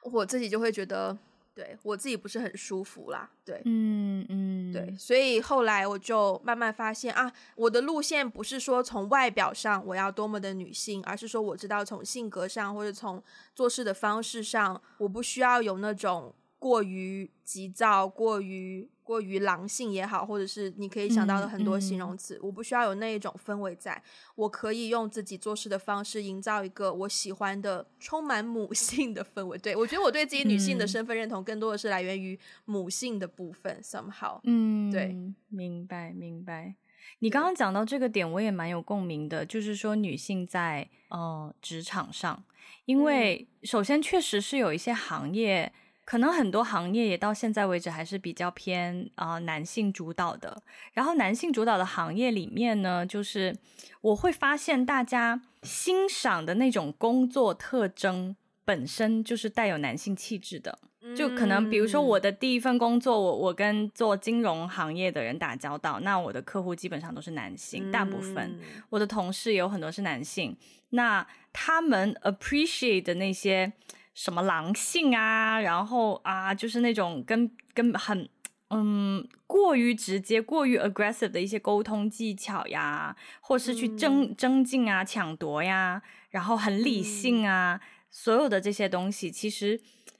[0.03, 1.17] 我自己就会觉得，
[1.53, 3.29] 对我自己不是很舒服啦。
[3.43, 13.21] 对，嗯嗯，对，所以后来我就慢慢发现啊，我的路线不是说从外表上我要多么的女性，而是说我知道从性格上或者从
[13.53, 18.87] 做事的方式上，我不需要有那种过于急躁、过于。
[19.07, 24.03] 过于狼性也好，或者是你可以想到的很多形容词，嗯嗯、我不需要有那一种氛围在，在
[24.35, 29.57] 我可以用自己做事的方式营造一个我喜欢的充满母性的氛围。
[29.57, 33.79] 对，我觉得我对自己女性的身份认同更多的是来源于母性的部分。
[33.81, 35.15] Somehow，嗯，对，
[35.47, 36.75] 明白明白。
[37.19, 42.43] 你刚刚讲到这个点，我也蛮有共鸣的，就是说女性在呃职场上，
[42.83, 45.71] 因为首先确实是有一些行业，
[46.07, 50.63] 可能很多行业也到现在为止还是比较偏啊、呃、男性主导的。
[50.93, 53.53] 然后男性主导的行业里面呢，就是
[53.99, 58.33] 我会发现大家欣赏的那种工作特征
[58.63, 60.79] 本身就是带有男性气质的。
[61.15, 70.57] 就可能，比如说我的第一份工作，我我跟做金融行业的人打交道，那我的客户基本上都是男性，大部分我的同事也有很多是男性，
[70.89, 73.71] 那他们 appreciate 的那些
[74.17, 78.27] 什么狼性啊，然后啊，就是那种跟跟很
[78.71, 86.01] 嗯过于直接、过于 aggressive 的一些沟通技巧呀，或是去争争竞啊、抢夺呀，
[86.31, 89.79] 然后很理性啊，所有的这些东西，其实。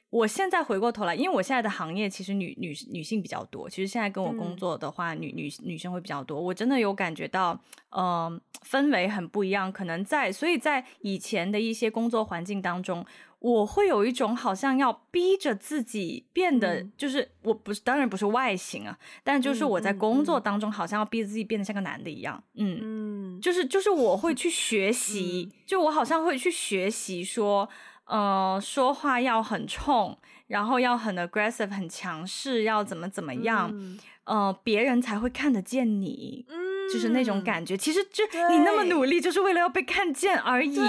[0.10, 6.40] 我现在回过头来，因为我现在的行业其实女女女性比较多，其实现在跟我工作的话，嗯、女女女生会比较多。
[6.40, 9.70] 我真的有感觉到，嗯、呃，氛围很不一样。
[9.70, 13.06] 可能在，所以在以前的一些工作环境当中，
[13.40, 22.42] 我会有一种好像要逼着自己变得，嗯、就是我不是，当然不是外形啊，但就是我在工作当中好像要逼着自己变得像个男的一样。
[22.56, 27.68] 嗯嗯，就是就是我会去学 习，嗯、就我好像会去学习说。
[28.08, 37.76] 呃，说话要很冲，然后要很 aggressive，很强势，要怎么怎么样，嗯、呃，别人才会看得见你，嗯，就是那种感觉。
[37.76, 40.76] 其实就你那么努力，就是为了要被看见而已。
[40.76, 40.88] 对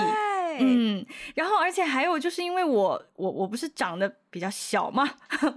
[0.61, 5.09] 嗯，然后而且还有就是因为我我我不是长得比较小嘛，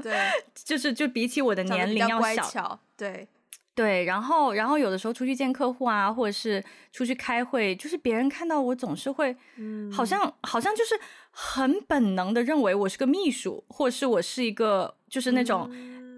[0.03, 0.15] 对，
[0.53, 3.27] 就是就比起我的年龄要小，对。
[3.73, 10.93] 对，然后，然后有的时候出去见客户啊，或者是出去开会，就是别人看到我总是会，嗯，好像好像就是
[11.31, 15.71] 很本能的认为我是个秘书，或者是我是一个就是那种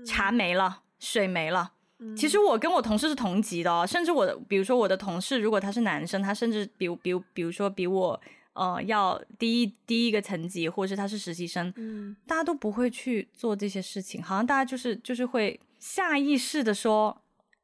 [0.05, 1.71] 茶没了，水没了。
[1.99, 8.19] 嗯，其实我跟我同事是同级的哦，甚至我的，比如说我的同事，如果他是男生，他甚至比比比如说比我
[8.53, 17.19] 呃要低一第一个层级，或者是他是实习生，嗯，大家都不会去做这些事情，好像大家就是就是会下意识的说。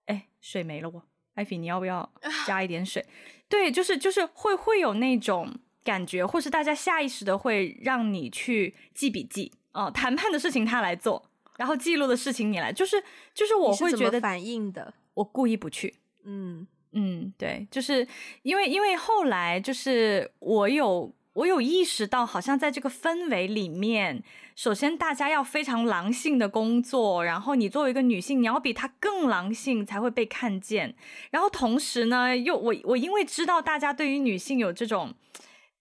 [0.05, 1.03] 哎水没了我，
[1.35, 2.09] 艾菲，你要不要
[2.47, 3.05] 加一点水？
[3.47, 5.53] 对，就是就是会会有那种
[5.89, 18.07] 感觉，或是大家下意识的会让你去记笔记哦、呃，谈判的事情他来做，然后记录的事情你来，就是就是我会觉得反应的，我故意不去，嗯嗯，对，就是
[18.43, 21.11] 因为因为后来就是我有。
[21.33, 24.21] 我有意识到，好像在这个氛围里面，
[24.55, 30.95] 首先大家要非常狼性的工作，然后你作为一个女性，你要比她更狼性才会被看见。
[31.31, 35.13] 然后同时呢，又我我因为知道大家对于女性有这种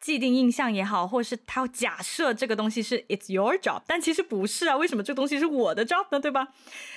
[0.00, 6.20] 既定印象也好，或是他假设这个东西是 it's your job，但其实不是啊，为什么这个东西是我的 job 呢？
[6.20, 6.48] 对吧？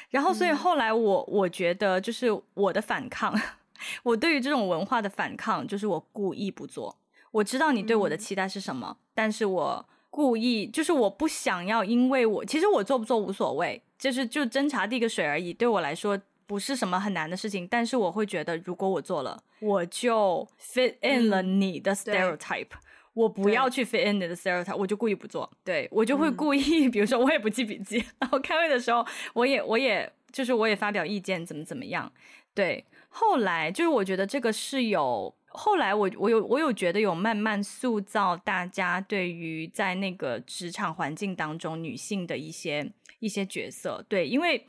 [0.09, 3.33] 然后所以后来我我觉得就是我的反抗，
[4.03, 6.97] 我对于这种文化的反抗，就是我故意不做。
[7.31, 17.65] 我知道你对我的期待是什么，嗯、但是我故意就是我不想要，因为我其实我做不做无所谓，就是就斟茶递个水而已，对我来说不是什么很难的事情。
[17.65, 22.79] 但是我会觉得，如果我做了，我就 fit in 了你的 stereotype，、嗯、
[23.13, 25.51] 我不要去 fit in 你的 stereotype，我就故意不做。
[25.63, 32.11] 对，我就会故意，嗯、比如说我也不记笔记， 然后开会的时候，我也我也就是我也发表意见，怎么怎么样。
[32.53, 35.33] 对，后来就是我觉得这个是有。
[35.53, 42.89] 后来我我有我有觉得有慢慢塑造大家对于在那个职场环境当中女性的一些
[43.19, 44.65] 一些角色，对，因为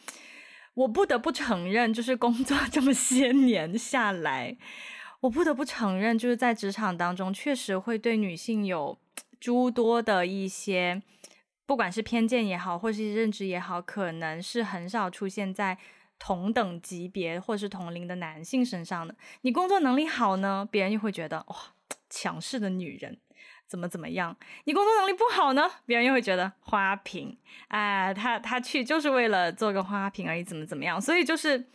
[0.75, 4.57] 我不得不承认，就是工作 这么些年下来，
[5.23, 8.97] 我不得不承认，就是在职场当中确实会对女性有
[9.41, 11.03] 诸多的一些，
[11.67, 15.79] 不管是偏见也好，或是认知也好，可能是很少出现在。
[16.25, 21.57] 同等级别或是同龄的男性身上的，你工作能力好呢，别人就会觉得哇，
[22.09, 23.19] 强势的女人
[23.67, 31.01] 怎么怎么样；你工作能力不好呢，别人又会觉得花瓶，哎，他他去就是为了做个花瓶而已，怎么怎么样。
[31.01, 31.67] 所以就是，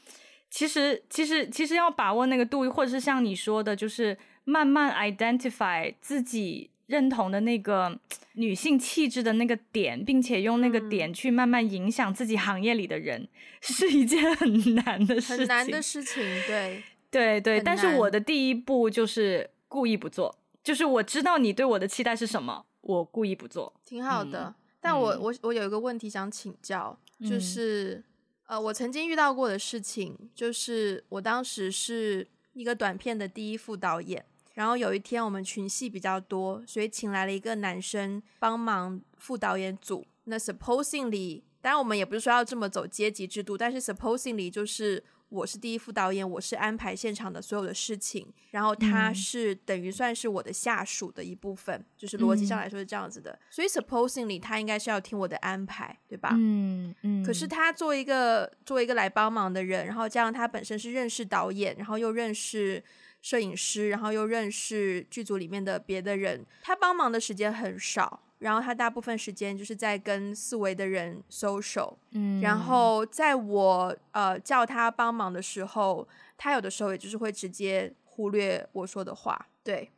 [0.49, 6.69] 其实其实其实要把握那个度，或者是像你说的，就是慢慢 identify 自己。
[6.87, 7.99] 认同的那个
[8.35, 13.29] 女性气质的那个点，并且用那个点去慢慢影响自己行业里的人，嗯、
[13.59, 15.37] 是一件很难的事情。
[15.39, 16.81] 很难的事情，对，
[17.11, 17.59] 对对。
[17.59, 20.33] 但是我的第一步就是故意不做，
[20.63, 24.45] 就是我知道你对我的期待是什么，我故意不做，挺好的。
[24.45, 28.03] 嗯、但我我我有一个问题想请教，就是、嗯、
[28.47, 34.25] 呃，我曾经遇到过的事情，就是我当时是一个短片的第一副导演。
[34.53, 40.03] 然后有一天我们群戏比较多，所以请来了一个男生帮忙副导演组。
[40.23, 53.31] 那 supposingly，当然我们也不是说要这么走阶级制度，但是 supposingly 就是我是第一副导演，我是安排现场的所有的事情，然后他是等于算是我的下属的一部分，嗯、就是逻辑上来说是这样子的。
[53.31, 56.29] 嗯、所以 supposingly 他应该是要听我的安排，对吧？
[56.33, 57.23] 嗯嗯。
[57.25, 62.81] 可是他作为一个作为一个来帮忙的人，然后加上他本身是认识导演，然后又认识
[63.21, 68.23] 摄影师，然后又认识剧组里面的别的人，他帮忙的时间很少。
[68.39, 76.07] 然后他大部分时间就是在跟四维的人 social，嗯，然后在我呃叫他帮忙的时候，
[76.37, 79.91] 他有的时候也就是会直接忽略我说的话，对，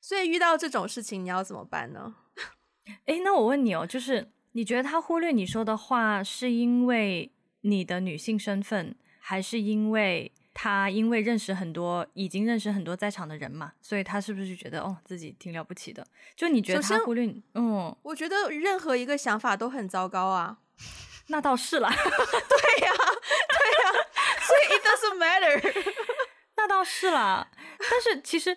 [0.00, 2.16] 所以遇到这种事情你要怎么办呢？
[3.06, 7.30] 诶，那我问你哦，就是你觉得他忽略你说的话，是因为
[7.62, 10.32] 你的女性身份，还是因为？
[10.54, 16.06] 他因为认识很多，已经认识很多在场的人嘛，所以他是不是就觉得哦自己挺了不起的？
[16.36, 17.42] 就你觉得他忽略你？
[17.54, 20.58] 嗯，我觉得任何一个想法都很糟糕啊。
[21.28, 23.92] 那倒是啦，对呀，对呀，
[24.40, 25.84] 所以 it doesn't matter。
[26.56, 27.48] 那倒是啦，
[27.90, 28.56] 但是其实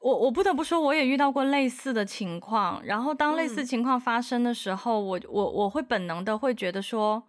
[0.00, 2.80] 我我不得不说，我也遇到过类似的情况。
[2.84, 7.22] 然后当类似情况发生的时候，嗯、我我我会本能的会觉得说。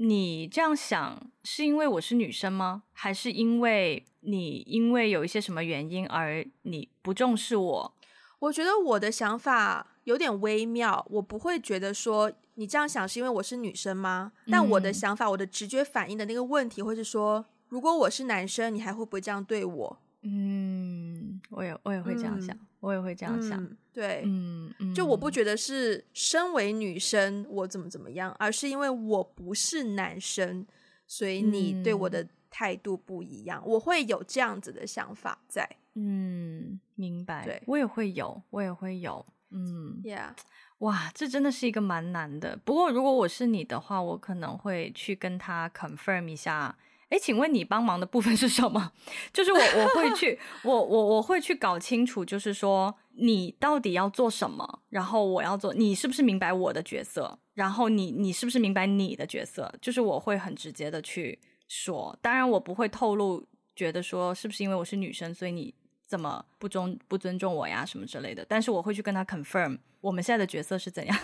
[0.00, 2.84] 你这样想是因为我是女生吗？
[2.92, 7.94] 还是因为你因为有一些什么原因而你不重视我？
[8.38, 14.30] 我觉得我的想法有点微妙，我不会觉得说你这样想是因为我是女生吗？
[14.48, 19.98] 但我的想法，嗯、我的直觉反应的那个问题会是说，如果我是男生，你还会不会这样对我？
[20.22, 23.60] 嗯，我也我也会这样想，嗯、我也会这样想。
[23.60, 30.64] 嗯、对，嗯，嗯，就我不觉得是身为女生我怎么怎么样，而是因为我不是男生，
[31.04, 33.60] 所以你对我的态度不一样。
[33.66, 35.68] 嗯、我会有这样子的想法在。
[35.94, 37.44] 嗯，明白。
[37.44, 39.26] 对，我也会有，我也会有。
[39.50, 40.30] 嗯，Yeah，
[40.78, 42.56] 哇，这真的是一个蛮难的。
[42.64, 46.78] 不过如果我是你的话，我可能会去跟他 confirm 一下。
[47.08, 48.92] 哎，请问你帮忙的部分是什么？
[49.32, 57.38] 就是我我会去，我我我会去搞清楚，就是说你到底要做什么，然后我要做，你是不是明白我的角色？
[57.54, 59.72] 然后你你是不是明白你的角色？
[59.80, 63.44] 就是我会很直接的去说，当然我不会透露，
[63.74, 65.74] 觉得说是不是因为我是女生，所以你
[66.06, 68.44] 怎么不尊不尊重我呀什么之类的。
[68.48, 71.18] 但是我会去跟他 confirm 我们现在的角色是怎样。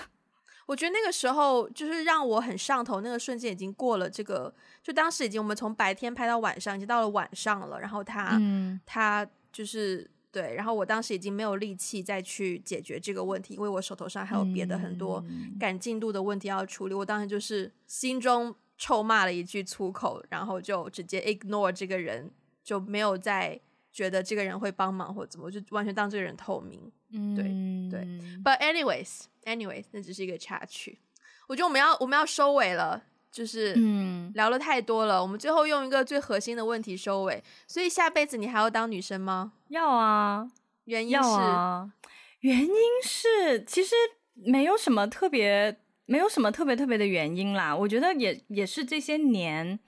[0.66, 7.80] 我觉得那个时候就是让我很上头，那个瞬间已经过了这个，就当时已经我们从白天拍到晚上，已经到了晚上了。
[7.80, 15.22] 然后他，嗯、他就是对，然后我当时已经没有力气再去解决这个问题，因为我手头上还有别的很多
[15.60, 16.94] 赶进度的问题要处理。
[16.94, 22.30] 嗯、我当时就是心中臭骂了一句粗口，然后就直接 ignore 这个人，
[22.62, 23.60] 就没有再
[23.94, 26.92] 觉得这个人会帮忙或怎么，我就完全当这个人透明。
[27.12, 27.44] 嗯，对
[27.90, 28.06] 对。
[28.42, 29.22] But anyways。
[29.44, 30.98] Anyways，那只是一个插曲。
[31.46, 35.18] 我觉得我们要我们要收尾了，就是嗯，聊了太多了。
[35.18, 37.44] 嗯、我们最后用一个最核心的问题收尾。
[37.66, 39.52] 所以下辈子你还要当女生吗？
[39.68, 40.50] 要啊，
[40.84, 41.92] 原因是啊，
[42.40, 42.72] 原因
[43.02, 43.94] 是其实
[44.32, 45.78] 没有什么特别。
[46.06, 49.78] 没有什么特别特别的原因啦，我觉得也也是这些年。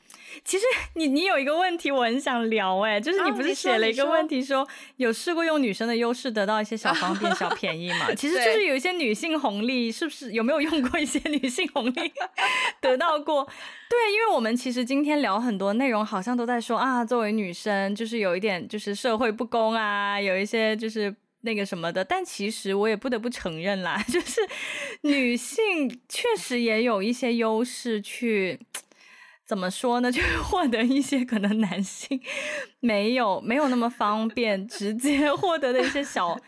[0.44, 0.64] 其实
[0.94, 8.12] 你你有一个问题我很想聊哎，就是你不是写了一个问题说，说有试过用女生的优势得到一些小方便、小便宜嘛？
[8.16, 12.12] 其实就是有一些女性红利，是不是有没有用过一些女性红利
[12.80, 13.44] 得到过？
[13.88, 21.14] 对，因为我们其实今天聊很多内容，好像都在说啊，作为女生就是有一点就是社会不公啊，有一些就是。
[21.46, 24.42] 那个什么的，但其实我也不得不承认啦， 就是
[25.02, 28.60] 女性确实也有一些优势，去
[29.46, 30.10] 怎么说呢？
[30.12, 32.20] 就是获得一些可能男性
[32.80, 36.38] 没有没有那么方便直接获得的一些小，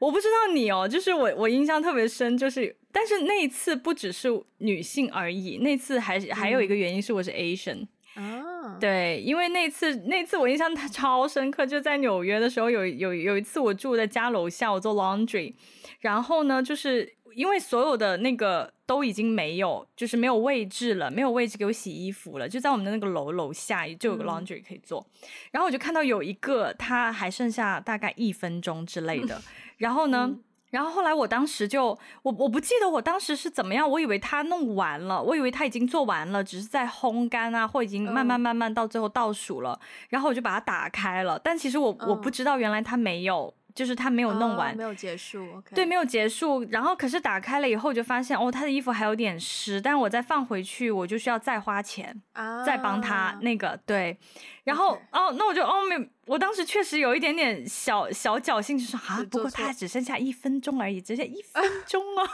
[0.00, 4.28] 我不知道你哦，就是我我印象特别深，就是但是那一次不只是
[4.58, 7.86] 女性而已，那次还还有一个原因是我是 Asian。
[8.16, 8.49] 哦，
[8.80, 15.54] 对，因为那次那次我印象 超深刻，就在纽约的时候，有有有一次我住在家楼下，我做 laundry，
[16.00, 29.40] 然后呢，就是因为所有的那个都已经没有，就是没有位置了，没有位置给我洗衣服了，就在我们的那个楼楼下就有个 laundry 可以做，嗯、然后我就看到有一个，他还剩下大概一分钟之类的，
[29.78, 30.28] 然后呢。
[30.32, 31.86] 嗯然后后来，我当时就
[32.22, 43.52] 我我不记得我当时是怎么样，我以为他弄完了，我以为他已经做完了，只是在烘干啊，或已经慢慢慢慢到最后倒数了，然后我就把它打开了，但其实我我不知道原来他没有。
[43.74, 46.64] 就是他没有弄完，哦、没有结束，okay、对，没有结束。
[46.70, 54.18] 然后可是打开了以后，就发现哦，他的衣服还有点湿，但我再放回去，我就需要再花钱，啊、再帮他那个对。
[54.64, 62.30] 然后哦，那我就哦没，我当时确实有一点点小小侥幸，就说啊，不过他只剩下一分钟而已，只剩一 分钟啊，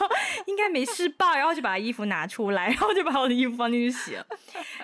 [0.46, 1.36] 应该没事吧？
[1.36, 4.26] 然后就把衣服拿出来，然后就把我的衣服放进去洗了。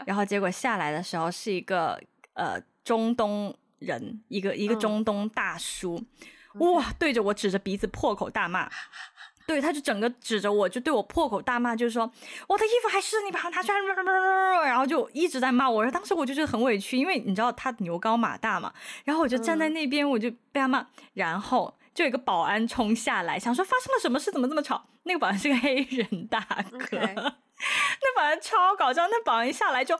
[0.07, 2.01] 然后结果下来的时候是一个。
[2.35, 6.17] 呃中东人，一个一个中东大叔，嗯、
[6.61, 8.69] 哇，对着我指着鼻子破口大骂。
[9.45, 12.11] 对，他就整个指着我，就对我破口大骂，就是说
[12.47, 15.85] 我的衣服还是，你把它拿出来，然后就一直在骂我。
[15.91, 18.73] 当时我就觉得很委屈，因为你知道他牛高马大嘛。
[19.05, 20.87] 然后我就站在那边，我就被他骂。
[21.15, 24.87] 然后就有一个保安冲下来，想说发生了什么事，怎么这么吵？
[25.03, 26.41] 那个保安是个黑人大
[26.89, 26.99] 哥
[28.01, 29.09] 那保安超搞笑。
[29.09, 29.99] 那保安一下来就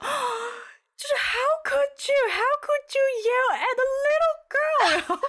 [1.03, 2.15] 就是 How could you?
[2.31, 5.19] How could you yell at a little girl?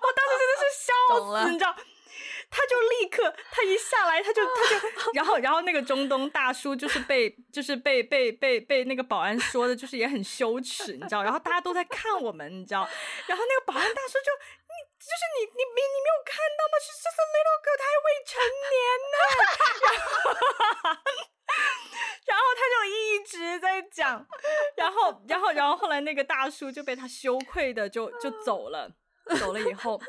[0.00, 0.88] 我当时真的是笑
[1.20, 1.76] 死，你知道。
[2.54, 4.52] 他就立刻，他一下来，他就他
[5.06, 12.86] 就，然后然后那个中东大叔就是被就是被被被被那个保安说的，就是也很羞耻，你知道，然后大家都在看我们，你知道，
[13.26, 14.30] 然后那个保安大叔就
[14.60, 14.61] 你
[15.02, 18.30] 就是你你你你没有看到吗？She's just a little girl，他还未成
[18.70, 18.74] 年
[19.12, 19.16] 呢，
[19.86, 20.14] 然后
[22.26, 24.26] 然后他就一直在讲，
[24.76, 28.90] 然后然后然后后来那个大叔就被他羞愧的就就走了。
[29.38, 30.00] 走了以后，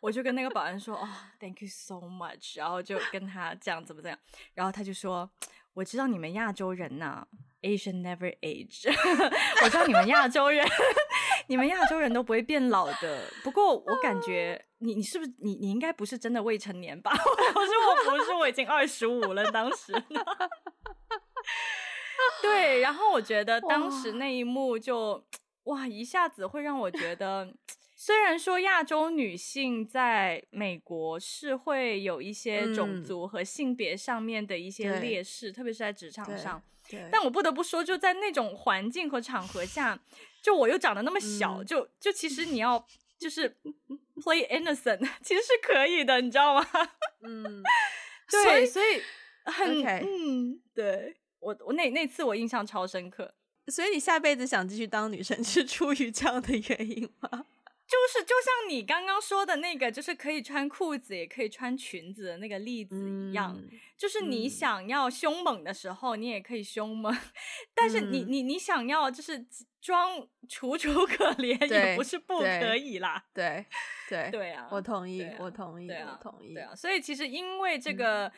[0.00, 1.08] 我就跟那个保安说：“哦
[1.40, 4.16] ，Thank you so much。”然后就跟他讲怎么怎样，
[4.54, 5.28] 然后他就说
[5.74, 7.26] ：“我知道你们亚洲人呐、
[7.62, 8.88] ，Asian never age。
[9.64, 10.66] 我知道你们亚洲人，
[11.48, 13.22] 你们亚洲人都不会变老的。
[13.42, 19.92] 不过我感觉你你是不是你你应该不是真的未成年吧？” 我说：“我不是，我已经二十五了。”当时，
[22.42, 25.24] 对，然后我觉得当时那一幕就
[25.64, 27.54] 哇，一下子会让我觉得。
[28.02, 36.62] 虽然说亚洲女性在美国是会有一些种族和性别上面的一些劣势，嗯、特别是在职场上，
[37.10, 39.98] 但我不得不说，就在那种环境和场合下，
[40.42, 42.84] 就我又长得那么小，嗯、就就其实你要
[43.18, 43.56] 就是
[44.16, 46.66] play innocent， 其实是可以的，你知道吗？
[47.22, 47.62] 嗯，
[48.30, 49.02] 对，所以
[49.44, 53.34] 很.嗯，对我我那那次我印象超深刻，
[53.68, 57.46] 所以你下辈子想继续当女生是出于这样的原因吗？
[57.90, 67.18] 就是就像你刚刚说的那个，就是可以穿裤子也可以穿裙子的那个例子一样，嗯、就是你想要凶猛的时候，你也可以凶猛，嗯、
[67.74, 69.44] 但是你你你想要就是
[69.80, 73.24] 装楚楚可怜，也不是不可以啦。
[73.34, 73.66] 对
[74.08, 76.54] 对对，对啊，我同意，我同意，我同意。
[76.54, 78.30] 对啊，所以其实因为这个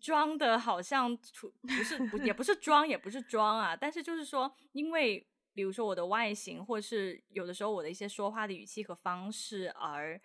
[0.00, 5.24] 装的好像楚不是不也不是装也不是装啊，但是就是说因为。
[5.58, 10.20] 比如说我的外形，或是有的时候我的一些说话的语气和方式，而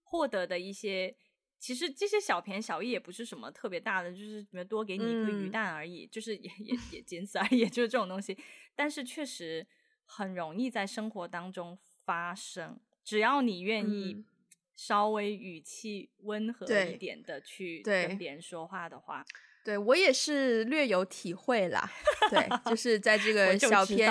[0.00, 1.14] 获得的一些，
[1.58, 8.34] 其实这些小便小益也不是什么特别大的，就是多给你一个鱼蛋而已，嗯、就是也也也仅此而已，就是这种东西。
[8.74, 9.66] 但是确实
[10.06, 14.24] 很容易在生活当中发生，只要你愿意
[14.74, 19.22] 稍微语气温和一点的去跟别人说话的话，
[19.62, 21.92] 对，对我也是略有体会啦。
[22.30, 24.10] 对，就是在这个小便。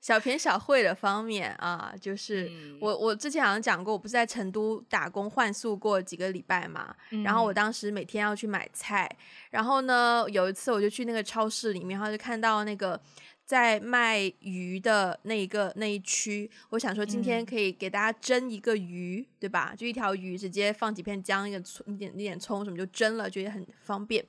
[0.00, 9.10] 小偏小会的方面啊，就是我我之前好像讲过，我不是在成都打工换宿过几个礼拜嘛，嗯、然后我当时每天要去买菜，
[9.50, 13.00] 然后呢有一次我就去那个超市里面，然后就看到那个
[13.44, 19.74] 在卖鱼的那一个那一区，我想说今天可以给大家蒸一个鱼，嗯、对吧？
[19.76, 24.24] 就一条鱼直接放几片姜，一个葱，一点一点葱什么就蒸了，觉得很方便。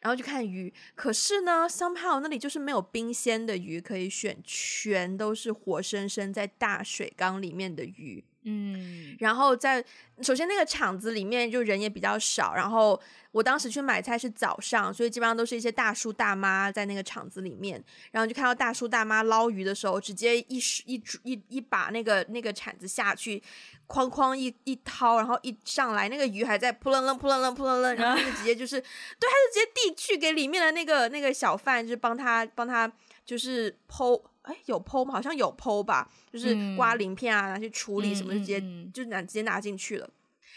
[0.00, 8.24] 然后就看鱼，可是呢，somehow 那里就是没有冰鲜的鱼可以选，全都是活生生在大水缸里面的鱼。
[8.50, 9.84] 嗯，然后在
[10.22, 12.98] 首先那个场子里面就人也比较少，然后
[13.30, 23.42] 我当时去买菜是早上，所以基本上都是一些大叔大妈在那个场子里面，然后就看到大叔大妈捞鱼的时候，直接一一一一把那个那个铲子下去，
[23.86, 28.80] 哐哐一一掏，然后一上来那个鱼还在扑棱棱扑棱棱扑棱棱，然后就直接就是，
[29.20, 32.90] 对，他就直接递去给里面的那个那个小贩，就是帮他帮他
[33.26, 34.18] 就是剖。
[34.48, 35.12] 哎，有剖吗？
[35.12, 40.08] 好像有剖吧，就是刮鳞片啊，拿去处理什么，就直接、嗯、就拿直接拿进去了。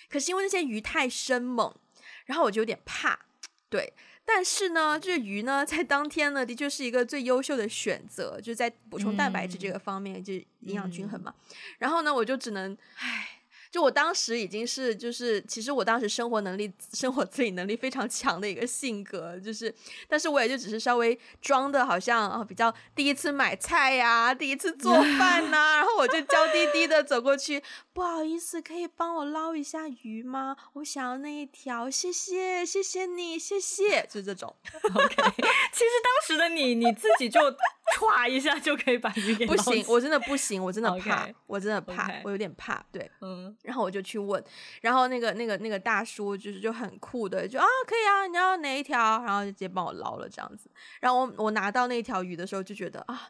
[0.09, 1.75] 可是因为那些鱼太生猛，
[2.25, 3.19] 然后我就有点怕。
[3.69, 3.93] 对，
[4.25, 11.33] 但是呢，这个鱼呢，在当天呢，的确是一个最优秀的选择，就是在补充蛋白质这个方面，嗯、就营养均衡嘛。
[11.37, 13.40] 嗯、然后呢，我就只能，唉。
[13.71, 19.73] 就我当时已经是，就是其实我当时生活能力、生活自理能力非常强的一个性格，就是，
[20.09, 30.57] 但是我也就只是稍微装的好像啊，比较第一次买菜呀、啊，第一次做 饭呐、啊，然后我就娇滴滴的走过去，不好意思，可以帮我捞一下鱼吗？
[30.73, 34.53] 我想要那一条，谢谢，谢谢你，谢谢，就这种。
[34.83, 37.39] OK，其实当时的你，你自己就。
[38.09, 39.53] 唰一下就可以把鱼给捞。
[39.53, 41.35] 不行，我真的不行，我真的怕，Okay.
[41.47, 42.21] 我真的怕，Okay.
[42.23, 42.83] 我有点怕。
[42.91, 44.43] 对，嗯，然后我就去问，
[44.81, 49.23] 然后那个那个那个大叔就是就很酷的，就啊可以啊，你要哪一条？
[49.23, 50.69] 然后就直接帮我捞了这样子。
[50.99, 53.29] 然后我我拿到那条鱼的时候就觉得啊，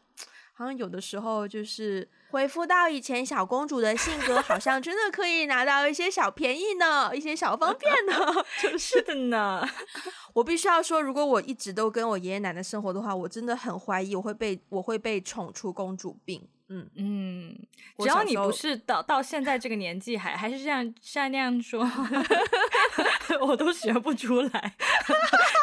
[0.54, 8.14] 好像有的时候就是恢复到以前小公主的性格，好像真的可以拿到一些小便宜呢，一些小方便呢。
[8.62, 9.66] 就是的呢。
[10.34, 16.46] 我必须要说，如果我一直都跟我爷爷奶奶生活的话，我真的很怀疑我会被我会被宠出公主病。
[16.68, 17.58] 嗯嗯，
[17.98, 21.86] 只要你不是到到现在这个年纪还还是这样像那样说，
[23.42, 24.74] 我都学不出来。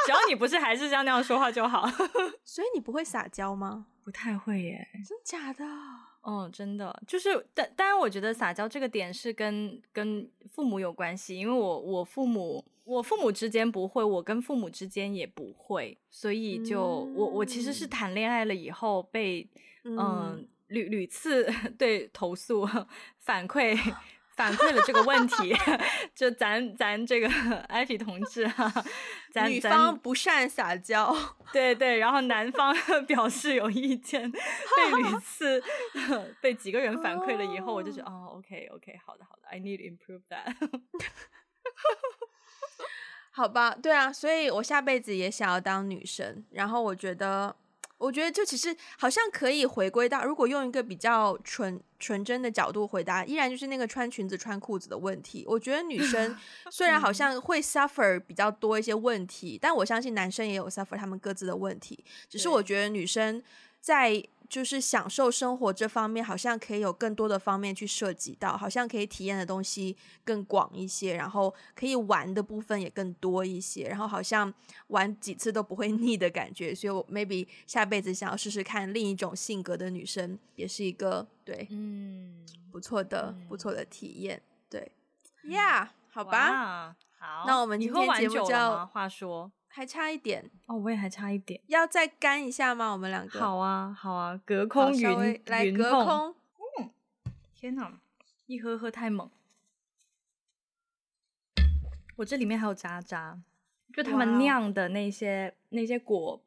[0.05, 1.89] 只要你不是还是像那样说话就好。
[2.43, 3.87] 所以你不会撒娇吗？
[4.09, 4.87] 不太会耶。
[5.07, 5.63] 真假的？
[6.21, 6.99] 哦，真的。
[7.05, 19.47] 就是，但当然，我觉得撒娇这个点是跟跟父母有关系，因为我我父母我父母之间不会，我跟父母之间也不会，所以就、嗯、我我其实是谈恋爱了以后被
[19.83, 19.95] 嗯。
[19.97, 22.63] 呃屡屡次 对投诉
[23.17, 23.75] 反馈
[24.39, 25.53] 反馈了这个问题，
[26.15, 27.27] 就咱咱这个
[27.67, 28.71] 艾比同志哈，
[29.33, 31.13] 咱女方不善撒娇，
[31.51, 32.73] 对对，然后男方
[33.05, 34.37] 表示有意见，被
[34.95, 35.61] 屡次
[36.39, 40.55] 被几个人反馈了以后，我就觉得哦，OK OK，好的好的，I need improve that，
[43.31, 47.57] 好吧，对啊，所以我下辈子也想要当女生，然后我觉得。
[47.99, 55.43] 我觉得就其实好像可以回归到，如果用一个比较纯纯真的角度回答，依然就是那个穿裙子穿裤子的问题。
[55.45, 56.35] 我觉得女生
[56.71, 62.03] 虽然好像会 suffer 比较多一些问题，但我相信男生也有 suffer 他们各自的问题。
[62.29, 63.43] 只是我觉得女生
[63.79, 64.23] 在。
[64.49, 69.95] 就是享受生活这方面，好像可以有更多的方面去涉及到，好像可以体验的东西
[70.25, 74.51] 更广一些，然后可以玩的部分也更多一些，然后好像
[74.87, 76.73] 玩几次都不会 腻的感觉。
[76.73, 84.41] 所以我 maybe 下辈子想要试试看另一种性格的女生，也是一个对，嗯，不错的不错的体验。
[84.67, 84.91] 对
[85.45, 89.51] ，Yeah，好吧，好，那我们今天节目就要话说。
[89.79, 90.43] 还差一点。
[90.65, 92.91] 哦，我也还差一点，要再干一下吗？
[92.91, 93.39] 我们两个。
[93.39, 96.35] 好啊，好啊，隔空云来隔空，
[96.77, 96.89] 嗯，
[97.55, 97.97] 天哪，
[98.45, 99.29] 一喝喝太猛，
[102.17, 103.41] 我这里面还有渣渣，
[103.93, 106.43] 就他们酿的那些那些果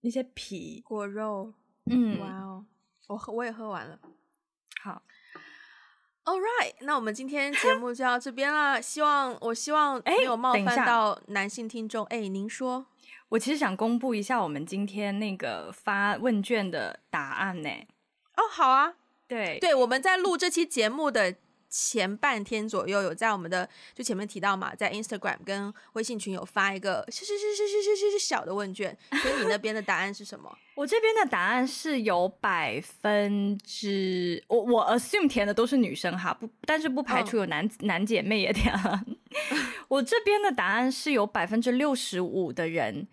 [0.00, 2.66] 那些皮果肉，嗯，哇哦，
[3.06, 4.00] 我喝我也喝完了，
[4.82, 5.02] 好。
[6.26, 8.80] All right，那我们今天节目就到这边啦。
[8.80, 12.04] 希望我希望没有冒犯到男性听众。
[12.06, 12.84] 哎，您说，
[13.28, 17.70] 我其实想公布一下我们今天那个发问卷的答案呢。
[18.36, 18.94] 哦，好啊，
[19.28, 21.36] 对对，我们在录这期节目的。
[21.78, 30.56] 前半天左右有在我们的就前面提到嘛，在 Instagram 跟微信群有发一个是是是是是是是小的问卷，所以你那边的答案是什么？
[30.74, 37.72] 我这边的答案是有百分之我我 assume 填的都是女生哈，不，但是不排除有男、oh.
[37.82, 39.04] 男姐妹也填了。
[39.88, 43.06] 我这边的答案是有百分之六十五的人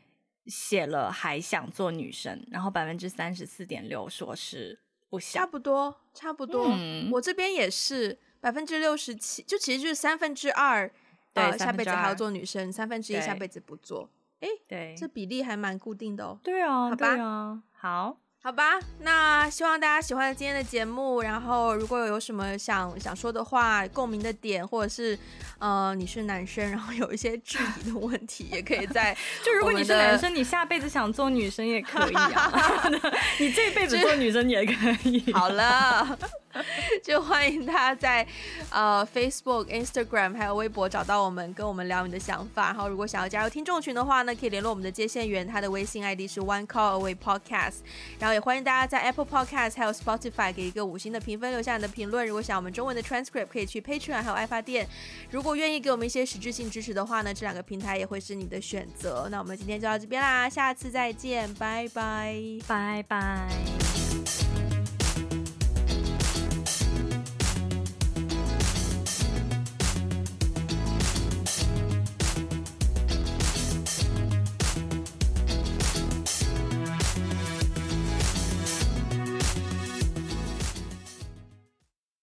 [0.46, 4.80] 写了还想做女生，然后百分之三十四点六说是
[5.10, 5.42] 不想。
[5.44, 6.68] 差不多，差不多。
[6.70, 8.18] 嗯、我这边也是。
[8.44, 10.92] 百分之六十七，就其实就是三分之二，
[11.34, 14.10] 对，呃、下辈子还要做女生，三分之一下辈子不做。
[14.42, 16.38] 哎，对，这比例还蛮固定的哦。
[16.44, 18.18] 对啊，好吧，啊、好。
[18.46, 21.22] 好吧，那希望大家喜欢今天的节目。
[21.22, 25.18] 然后，如果有什么想想说的话、共鸣的点，或者是
[25.60, 29.16] 呃你是男生，然后有一些质疑的问题，也可以在
[29.46, 32.84] 就如果你是男生，你下辈子想做女生也可以啊。
[33.40, 35.32] 你这辈子做女生也可以。
[35.32, 36.20] 好了，
[37.02, 38.28] 就欢迎大家在
[38.70, 42.66] 呃 Facebook、Instagram 还有微博找到我们，跟我们聊你的想法。
[42.66, 47.76] 然后，如果想要加入听众群的话呢，可以联络我们的接线员，他的微信 ID 是 One Call Away Podcast。
[48.20, 48.34] 然后。
[48.34, 52.26] 也欢迎大家在 Apple Podcast 还有 Spotify 给一个五星的评分，留下你的评论。
[52.26, 54.90] 如果想我们中文的 transcript，可以去 Patreon 还有爱发电。
[55.30, 59.28] 如果愿意给我们一些实质性支持的话呢，这两个平台也会是你的选择。
[59.30, 62.36] 那我们今天就到这边啦，下次再见，拜拜，
[62.68, 64.13] 拜拜。